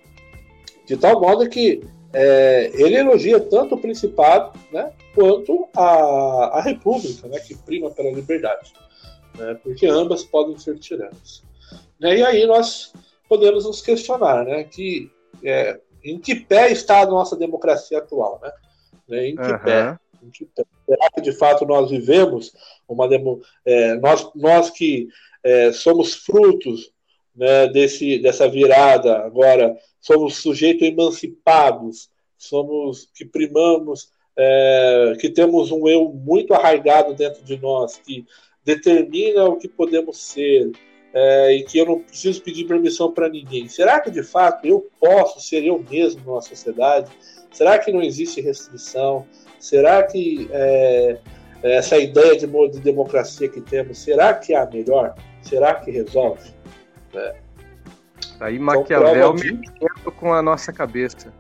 de 0.87 0.97
tal 0.97 1.21
modo 1.21 1.49
que 1.49 1.83
é, 2.13 2.71
ele 2.75 2.97
elogia 2.97 3.41
tanto 3.41 3.75
o 3.75 3.81
Principado 3.81 4.59
né, 4.71 4.93
quanto 5.15 5.69
a, 5.75 6.59
a 6.59 6.61
República, 6.61 7.27
né, 7.29 7.39
que 7.41 7.57
prima 7.57 7.91
pela 7.91 8.11
liberdade, 8.11 8.73
né, 9.39 9.59
porque 9.63 9.87
ambas 9.87 10.23
podem 10.23 10.59
ser 10.59 10.79
tiranas. 10.79 11.43
Né, 11.99 12.19
e 12.19 12.25
aí 12.25 12.47
nós 12.47 12.93
podemos 13.29 13.65
nos 13.65 13.81
questionar 13.81 14.45
né, 14.45 14.65
que, 14.65 15.11
é, 15.43 15.81
em 16.05 16.19
que 16.19 16.35
pé 16.35 16.71
está 16.71 17.01
a 17.01 17.07
nossa 17.07 17.35
democracia 17.35 17.99
atual? 17.99 18.39
Né? 18.43 18.53
né 19.09 19.29
em, 19.29 19.37
que 19.37 19.43
uhum. 19.43 19.59
pé? 19.59 19.99
em 20.23 20.31
que 20.31 20.45
pé? 20.45 20.65
Será 20.87 21.11
que 21.15 21.21
de 21.23 21.33
fato 21.33 21.65
nós 21.65 21.91
vivemos 21.91 22.53
uma 22.87 23.09
demo, 23.09 23.41
é, 23.65 23.95
nós, 23.95 24.31
nós 24.35 24.69
que 24.69 25.09
é, 25.43 25.73
somos 25.73 26.15
frutos 26.15 26.92
né, 27.35 27.67
desse, 27.69 28.19
dessa 28.19 28.49
virada 28.49 29.19
agora 29.19 29.77
somos 30.01 30.37
sujeitos 30.37 30.87
emancipados, 30.87 32.11
somos 32.37 33.09
que 33.15 33.25
primamos, 33.25 34.11
é, 34.37 35.15
que 35.21 35.31
temos 35.31 35.71
um 35.71 35.87
eu 35.89 36.09
muito 36.09 36.53
arraigado 36.53 37.15
dentro 37.15 37.43
de 37.45 37.57
nós, 37.59 37.99
que 37.99 38.27
determina 38.65 39.45
o 39.45 39.57
que 39.57 39.69
podemos 39.69 40.19
ser, 40.19 40.73
é, 41.15 41.55
e 41.55 41.65
que 41.65 41.79
eu 41.79 41.87
não 41.87 42.01
preciso 42.01 42.43
pedir 42.43 42.65
permissão 42.65 43.13
para 43.13 43.29
ninguém. 43.29 43.69
Será 43.69 44.01
que 44.01 44.11
de 44.11 44.23
fato 44.23 44.67
eu 44.67 44.89
posso 44.99 45.41
ser 45.41 45.65
eu 45.65 45.85
mesmo 45.91 46.23
numa 46.25 46.41
sociedade? 46.41 47.11
Será 47.53 47.79
que 47.79 47.93
não 47.93 48.03
existe 48.03 48.41
restrição? 48.41 49.27
Será 49.61 50.03
que 50.03 50.49
é, 50.51 51.19
essa 51.63 51.99
ideia 51.99 52.37
de, 52.37 52.47
de 52.47 52.81
democracia 52.81 53.49
que 53.49 53.61
temos, 53.61 53.99
será 53.99 54.35
que 54.35 54.53
é 54.53 54.57
a 54.57 54.67
melhor? 54.67 55.15
Será 55.43 55.75
que 55.75 55.91
resolve? 55.91 56.62
É. 57.15 57.35
Aí 58.41 58.59
Maquiavel 58.59 59.35
então, 59.35 59.35
me 59.35 60.13
com 60.19 60.33
a 60.33 60.43
nossa 60.43 60.73
cabeça. 60.73 61.33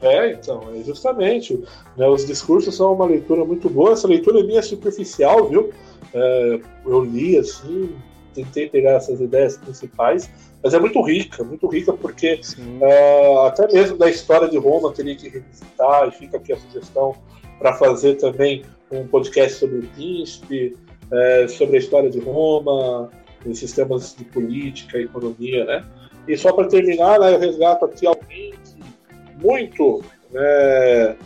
É, 0.00 0.32
então, 0.32 0.62
é 0.74 0.82
justamente. 0.82 1.62
Né, 1.96 2.08
os 2.08 2.24
discursos 2.24 2.76
são 2.76 2.94
uma 2.94 3.06
leitura 3.06 3.44
muito 3.44 3.68
boa. 3.68 3.92
Essa 3.92 4.06
leitura 4.06 4.40
é 4.40 4.42
minha 4.42 4.62
superficial, 4.62 5.48
viu? 5.48 5.72
É, 6.14 6.60
eu 6.86 7.04
li 7.04 7.36
assim, 7.36 7.94
tentei 8.34 8.68
pegar 8.68 8.92
essas 8.92 9.20
ideias 9.20 9.56
principais, 9.56 10.30
mas 10.62 10.72
é 10.74 10.78
muito 10.78 11.00
rica, 11.02 11.42
muito 11.44 11.66
rica, 11.66 11.92
porque 11.92 12.40
é, 12.80 13.46
até 13.46 13.66
mesmo 13.72 13.98
da 13.98 14.08
história 14.08 14.48
de 14.48 14.56
Roma 14.56 14.92
teria 14.92 15.16
que 15.16 15.28
revisitar, 15.28 16.08
e 16.08 16.12
fica 16.12 16.36
aqui 16.36 16.52
a 16.52 16.56
sugestão 16.56 17.14
para 17.58 17.74
fazer 17.74 18.14
também 18.14 18.64
um 18.90 19.06
podcast 19.06 19.58
sobre 19.58 19.78
o 19.78 19.88
príncipe, 19.88 20.76
é, 21.10 21.48
sobre 21.48 21.76
a 21.76 21.78
história 21.78 22.10
de 22.10 22.20
Roma, 22.20 23.10
os 23.44 23.58
sistemas 23.58 24.14
de 24.16 24.24
política, 24.24 24.98
economia, 24.98 25.64
né? 25.64 25.84
E 26.26 26.36
só 26.36 26.52
para 26.52 26.68
terminar, 26.68 27.18
né, 27.18 27.32
eu 27.32 27.38
resgato 27.38 27.84
aqui 27.84 28.06
alguém 28.06 28.52
que 28.52 29.42
muito, 29.42 30.02
né, 30.30 31.16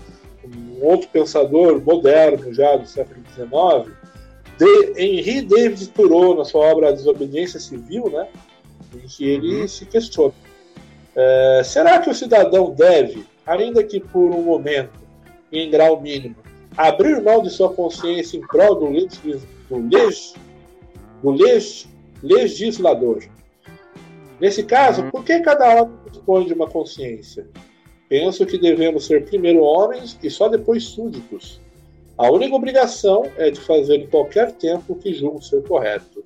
um 0.44 0.84
outro 0.84 1.08
pensador 1.08 1.80
moderno 1.80 2.52
já 2.54 2.76
do 2.76 2.86
século 2.86 3.20
XIX, 3.34 3.96
de 4.58 5.02
Henri 5.02 5.42
David 5.42 5.88
Thoreau, 5.88 6.36
na 6.36 6.44
sua 6.44 6.66
obra 6.66 6.92
Desobediência 6.92 7.58
Civil, 7.58 8.10
né, 8.10 8.28
em 8.94 9.06
que 9.08 9.28
ele 9.28 9.62
uhum. 9.62 9.68
se 9.68 9.86
questiona. 9.86 10.34
É, 11.16 11.62
será 11.64 11.98
que 11.98 12.10
o 12.10 12.14
cidadão 12.14 12.70
deve, 12.70 13.26
ainda 13.46 13.82
que 13.82 13.98
por 13.98 14.30
um 14.30 14.42
momento, 14.42 15.00
em 15.50 15.68
grau 15.70 16.00
mínimo, 16.00 16.36
abrir 16.76 17.20
mão 17.20 17.42
de 17.42 17.50
sua 17.50 17.72
consciência 17.72 18.36
em 18.36 18.46
prol 18.46 18.76
do, 18.76 18.88
leg, 18.88 19.08
do, 19.68 19.76
leg, 19.76 20.16
do 21.22 21.30
legislador? 22.22 23.22
Nesse 24.40 24.62
caso, 24.62 25.02
uhum. 25.02 25.10
por 25.10 25.24
que 25.24 25.40
cada 25.40 25.82
homem 25.82 25.96
dispõe 26.10 26.46
de 26.46 26.52
uma 26.52 26.66
consciência? 26.66 27.46
Penso 28.08 28.44
que 28.44 28.58
devemos 28.58 29.06
ser 29.06 29.24
primeiro 29.24 29.62
homens 29.62 30.18
e 30.22 30.28
só 30.28 30.48
depois 30.48 30.84
súditos. 30.84 31.60
A 32.18 32.30
única 32.30 32.54
obrigação 32.54 33.24
é 33.36 33.50
de 33.50 33.60
fazer 33.60 33.96
em 33.96 34.06
qualquer 34.06 34.52
tempo 34.52 34.92
o 34.92 34.96
que 34.96 35.14
julgo 35.14 35.42
ser 35.42 35.62
correto. 35.62 36.22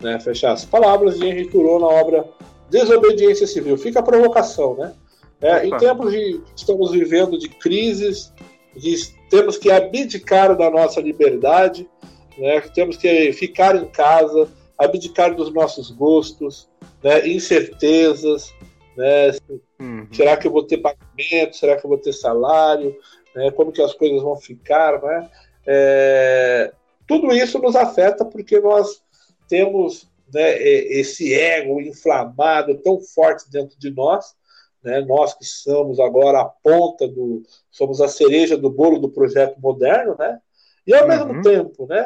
Né? 0.00 0.18
Fechar 0.20 0.52
as 0.52 0.64
palavras 0.64 1.18
de 1.18 1.26
Henri 1.26 1.48
Thoreau 1.48 1.78
na 1.78 1.86
obra 1.86 2.28
Desobediência 2.70 3.46
Civil. 3.46 3.76
Fica 3.78 4.00
a 4.00 4.02
provocação, 4.02 4.76
né? 4.76 4.92
É, 5.40 5.66
em 5.66 5.76
tempos 5.76 6.10
de 6.12 6.40
estamos 6.56 6.90
vivendo 6.90 7.38
de 7.38 7.48
crises, 7.48 8.32
de, 8.76 8.96
temos 9.30 9.56
que 9.56 9.70
abdicar 9.70 10.56
da 10.56 10.68
nossa 10.68 11.00
liberdade, 11.00 11.88
né? 12.36 12.60
temos 12.74 12.96
que 12.96 13.32
ficar 13.32 13.76
em 13.76 13.84
casa, 13.86 14.48
abdicar 14.78 15.34
dos 15.34 15.52
nossos 15.52 15.90
gostos, 15.90 16.68
né? 17.02 17.26
incertezas, 17.26 18.54
né? 18.96 19.32
Uhum. 19.80 20.08
Será 20.12 20.36
que 20.36 20.46
eu 20.46 20.52
vou 20.52 20.64
ter 20.64 20.78
pagamento? 20.78 21.56
Será 21.56 21.76
que 21.76 21.84
eu 21.84 21.88
vou 21.88 21.98
ter 21.98 22.12
salário? 22.12 22.96
Né? 23.34 23.50
Como 23.50 23.72
que 23.72 23.82
as 23.82 23.94
coisas 23.94 24.22
vão 24.22 24.36
ficar? 24.36 25.02
Né? 25.02 25.30
É... 25.66 26.72
Tudo 27.06 27.32
isso 27.32 27.58
nos 27.58 27.76
afeta 27.76 28.24
porque 28.24 28.60
nós 28.60 29.02
temos 29.48 30.08
né, 30.32 30.60
esse 30.62 31.32
ego 31.32 31.80
inflamado 31.80 32.76
tão 32.78 33.00
forte 33.00 33.50
dentro 33.50 33.78
de 33.78 33.90
nós, 33.90 34.34
né? 34.82 35.00
nós 35.00 35.32
que 35.34 35.44
somos 35.44 35.98
agora 35.98 36.40
a 36.40 36.44
ponta 36.44 37.08
do, 37.08 37.42
somos 37.70 38.00
a 38.00 38.08
cereja 38.08 38.56
do 38.56 38.68
bolo 38.68 38.98
do 38.98 39.08
projeto 39.08 39.58
moderno, 39.60 40.16
né? 40.18 40.38
E 40.86 40.94
ao 40.94 41.02
uhum. 41.02 41.08
mesmo 41.08 41.42
tempo, 41.42 41.86
né? 41.86 42.04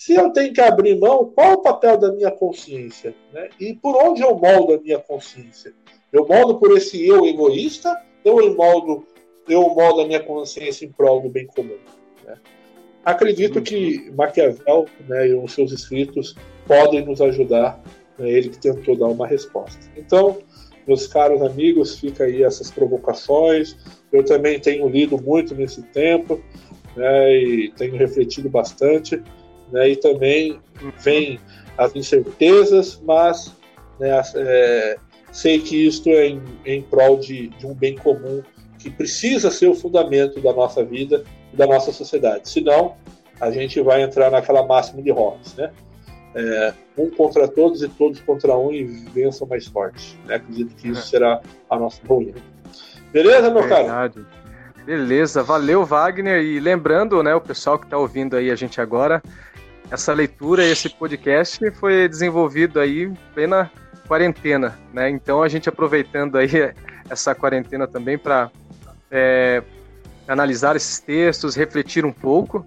Se 0.00 0.14
eu 0.14 0.32
tenho 0.32 0.50
que 0.54 0.62
abrir 0.62 0.98
mão, 0.98 1.26
qual 1.26 1.52
o 1.52 1.62
papel 1.62 1.98
da 1.98 2.10
minha 2.10 2.30
consciência? 2.30 3.14
Né? 3.34 3.50
E 3.60 3.74
por 3.74 3.94
onde 4.02 4.22
eu 4.22 4.34
moldo 4.34 4.72
a 4.72 4.80
minha 4.80 4.98
consciência? 4.98 5.74
Eu 6.10 6.26
moldo 6.26 6.58
por 6.58 6.74
esse 6.74 7.06
eu 7.06 7.26
egoísta 7.26 7.94
ou 8.24 8.40
eu 8.40 8.56
moldo, 8.56 9.06
eu 9.46 9.60
moldo 9.60 10.00
a 10.00 10.06
minha 10.06 10.20
consciência 10.20 10.86
em 10.86 10.90
prol 10.90 11.20
do 11.20 11.28
bem 11.28 11.46
comum? 11.46 11.76
Né? 12.24 12.34
Acredito 13.04 13.60
que 13.60 14.10
Maquiavel 14.12 14.86
né, 15.06 15.28
e 15.28 15.34
os 15.34 15.52
seus 15.52 15.70
escritos 15.70 16.34
podem 16.66 17.04
nos 17.04 17.20
ajudar, 17.20 17.78
né, 18.18 18.30
ele 18.30 18.48
que 18.48 18.58
tentou 18.58 18.96
dar 18.96 19.08
uma 19.08 19.26
resposta. 19.26 19.86
Então, 19.98 20.38
meus 20.86 21.06
caros 21.06 21.42
amigos, 21.42 21.98
fica 21.98 22.24
aí 22.24 22.42
essas 22.42 22.70
provocações. 22.70 23.76
Eu 24.10 24.24
também 24.24 24.58
tenho 24.58 24.88
lido 24.88 25.20
muito 25.20 25.54
nesse 25.54 25.82
tempo 25.82 26.42
né, 26.96 27.36
e 27.36 27.70
tenho 27.72 27.96
refletido 27.96 28.48
bastante. 28.48 29.22
Né, 29.72 29.90
e 29.90 29.96
também 29.96 30.60
vem 31.02 31.38
as 31.78 31.94
incertezas, 31.94 33.00
mas 33.04 33.54
né, 33.98 34.20
é, 34.34 34.96
sei 35.32 35.60
que 35.60 35.86
isto 35.86 36.08
é 36.08 36.26
em, 36.26 36.42
em 36.64 36.82
prol 36.82 37.18
de, 37.18 37.48
de, 37.48 37.66
um 37.66 37.74
bem 37.74 37.96
comum 37.96 38.42
que 38.78 38.90
precisa 38.90 39.50
ser 39.50 39.68
o 39.68 39.74
fundamento 39.74 40.40
da 40.40 40.52
nossa 40.52 40.84
vida 40.84 41.24
e 41.52 41.56
da 41.56 41.66
nossa 41.66 41.92
sociedade. 41.92 42.48
Senão, 42.48 42.96
a 43.40 43.50
gente 43.50 43.80
vai 43.80 44.02
entrar 44.02 44.30
naquela 44.30 44.66
máxima 44.66 45.02
de 45.02 45.10
Hobbes, 45.10 45.54
né? 45.54 45.70
É, 46.34 46.74
um 46.96 47.10
contra 47.10 47.48
todos 47.48 47.82
e 47.82 47.88
todos 47.88 48.20
contra 48.20 48.56
um 48.56 48.72
e 48.72 48.84
vençam 48.84 49.48
mais 49.48 49.66
forte. 49.66 50.16
Né? 50.26 50.36
Acredito 50.36 50.76
que 50.76 50.88
isso 50.88 51.08
será 51.08 51.40
a 51.68 51.78
nossa 51.78 52.00
ruína. 52.06 52.38
Beleza, 53.12 53.50
meu 53.50 53.62
Verdade. 53.62 53.88
cara? 53.88 54.12
Beleza, 54.84 55.42
valeu, 55.42 55.84
Wagner. 55.84 56.42
E 56.42 56.60
lembrando, 56.60 57.22
né, 57.22 57.34
o 57.34 57.40
pessoal 57.40 57.78
que 57.78 57.84
está 57.84 57.98
ouvindo 57.98 58.36
aí 58.36 58.50
a 58.50 58.54
gente 58.54 58.80
agora, 58.80 59.22
essa 59.90 60.12
leitura, 60.12 60.64
esse 60.64 60.88
podcast 60.88 61.70
foi 61.72 62.08
desenvolvido 62.08 62.78
aí 62.78 63.12
plena 63.34 63.70
quarentena, 64.06 64.78
né? 64.92 65.10
Então 65.10 65.42
a 65.42 65.48
gente 65.48 65.68
aproveitando 65.68 66.36
aí 66.38 66.48
essa 67.10 67.34
quarentena 67.34 67.86
também 67.86 68.16
para 68.16 68.50
é, 69.10 69.62
analisar 70.28 70.76
esses 70.76 71.00
textos, 71.00 71.56
refletir 71.56 72.04
um 72.04 72.12
pouco. 72.12 72.64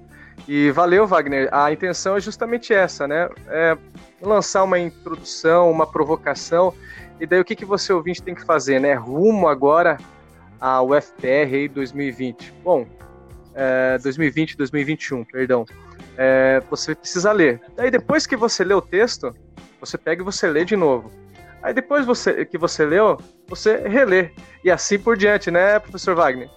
E 0.48 0.72
valeu, 0.72 1.08
Wagner. 1.08 1.48
A 1.52 1.72
intenção 1.72 2.18
é 2.18 2.20
justamente 2.20 2.74
essa, 2.74 3.08
né? 3.08 3.30
É 3.48 3.78
lançar 4.22 4.64
uma 4.64 4.78
introdução, 4.78 5.72
uma 5.72 5.88
provocação. 5.88 6.74
E 7.20 7.26
daí 7.26 7.40
o 7.40 7.46
que, 7.46 7.56
que 7.56 7.66
você 7.66 7.94
ouvinte 7.94 8.22
tem 8.22 8.36
que 8.36 8.44
fazer, 8.44 8.80
né? 8.82 8.94
Rumo 8.94 9.48
agora 9.48 9.98
ao 10.60 10.90
FPR 10.90 11.56
aí 11.56 11.68
2020. 11.70 12.54
Bom, 12.64 12.86
é, 13.54 13.98
2020, 14.00 14.58
2021, 14.58 15.24
perdão. 15.24 15.66
É, 16.18 16.62
você 16.70 16.96
precisa 16.96 17.32
ler. 17.32 17.62
Daí 17.76 17.90
depois 17.90 18.28
que 18.28 18.36
você 18.36 18.64
lê 18.64 18.74
o 18.74 18.82
texto, 18.82 19.34
você 19.80 19.98
pega 19.98 20.22
e 20.22 20.26
você 20.26 20.48
lê 20.48 20.64
de 20.64 20.76
novo. 20.76 21.12
Aí 21.62 21.74
depois 21.74 22.06
você, 22.06 22.46
que 22.46 22.58
você 22.58 22.86
leu, 22.86 23.18
você 23.48 23.78
relê. 23.88 24.32
E 24.64 24.70
assim 24.70 25.00
por 25.00 25.18
diante, 25.18 25.50
né, 25.50 25.80
professor 25.80 26.16
Wagner? 26.16 26.50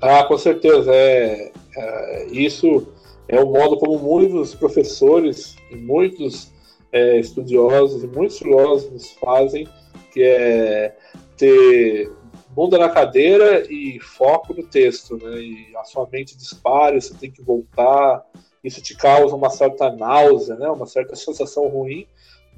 Ah, 0.00 0.24
com 0.24 0.38
certeza. 0.38 0.92
É, 0.94 1.52
é 1.76 2.26
isso 2.26 2.86
é 3.28 3.38
o 3.38 3.46
modo 3.46 3.76
como 3.76 3.98
muitos 3.98 4.54
professores 4.54 5.54
e 5.70 5.76
muitos 5.76 6.50
é, 6.90 7.20
estudiosos 7.20 8.02
e 8.02 8.06
muitos 8.06 8.38
filósofos 8.38 9.12
fazem, 9.20 9.68
que 10.12 10.22
é 10.22 10.96
ter 11.36 12.10
bunda 12.50 12.78
na 12.78 12.88
cadeira 12.88 13.70
e 13.70 14.00
foco 14.00 14.54
no 14.54 14.62
texto, 14.62 15.18
né? 15.18 15.40
E 15.40 15.76
a 15.76 15.84
sua 15.84 16.08
mente 16.10 16.36
dispara, 16.36 16.98
você 16.98 17.14
tem 17.14 17.30
que 17.30 17.42
voltar. 17.42 18.24
Isso 18.62 18.82
te 18.82 18.96
causa 18.96 19.34
uma 19.34 19.50
certa 19.50 19.90
náusea, 19.90 20.56
né? 20.56 20.68
Uma 20.68 20.86
certa 20.86 21.14
sensação 21.16 21.68
ruim 21.68 22.06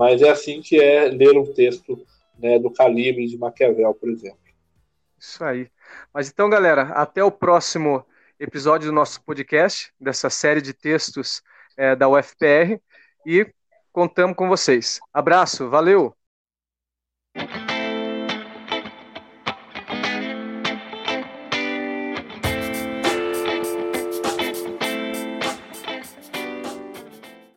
mas 0.01 0.23
é 0.23 0.31
assim 0.31 0.63
que 0.63 0.81
é 0.81 1.11
ler 1.11 1.37
um 1.37 1.53
texto 1.53 2.07
né, 2.39 2.59
do 2.59 2.71
calibre 2.71 3.27
de 3.27 3.37
Maquiavel, 3.37 3.93
por 3.93 4.09
exemplo. 4.09 4.41
Isso 5.19 5.45
aí. 5.45 5.71
Mas 6.11 6.31
então, 6.31 6.49
galera, 6.49 6.85
até 6.95 7.23
o 7.23 7.31
próximo 7.31 8.03
episódio 8.39 8.89
do 8.89 8.95
nosso 8.95 9.23
podcast, 9.23 9.93
dessa 10.01 10.31
série 10.31 10.63
de 10.63 10.73
textos 10.73 11.43
é, 11.77 11.95
da 11.95 12.09
UFPR, 12.09 12.81
e 13.27 13.47
contamos 13.93 14.35
com 14.35 14.49
vocês. 14.49 15.01
Abraço, 15.13 15.69
valeu! 15.69 16.17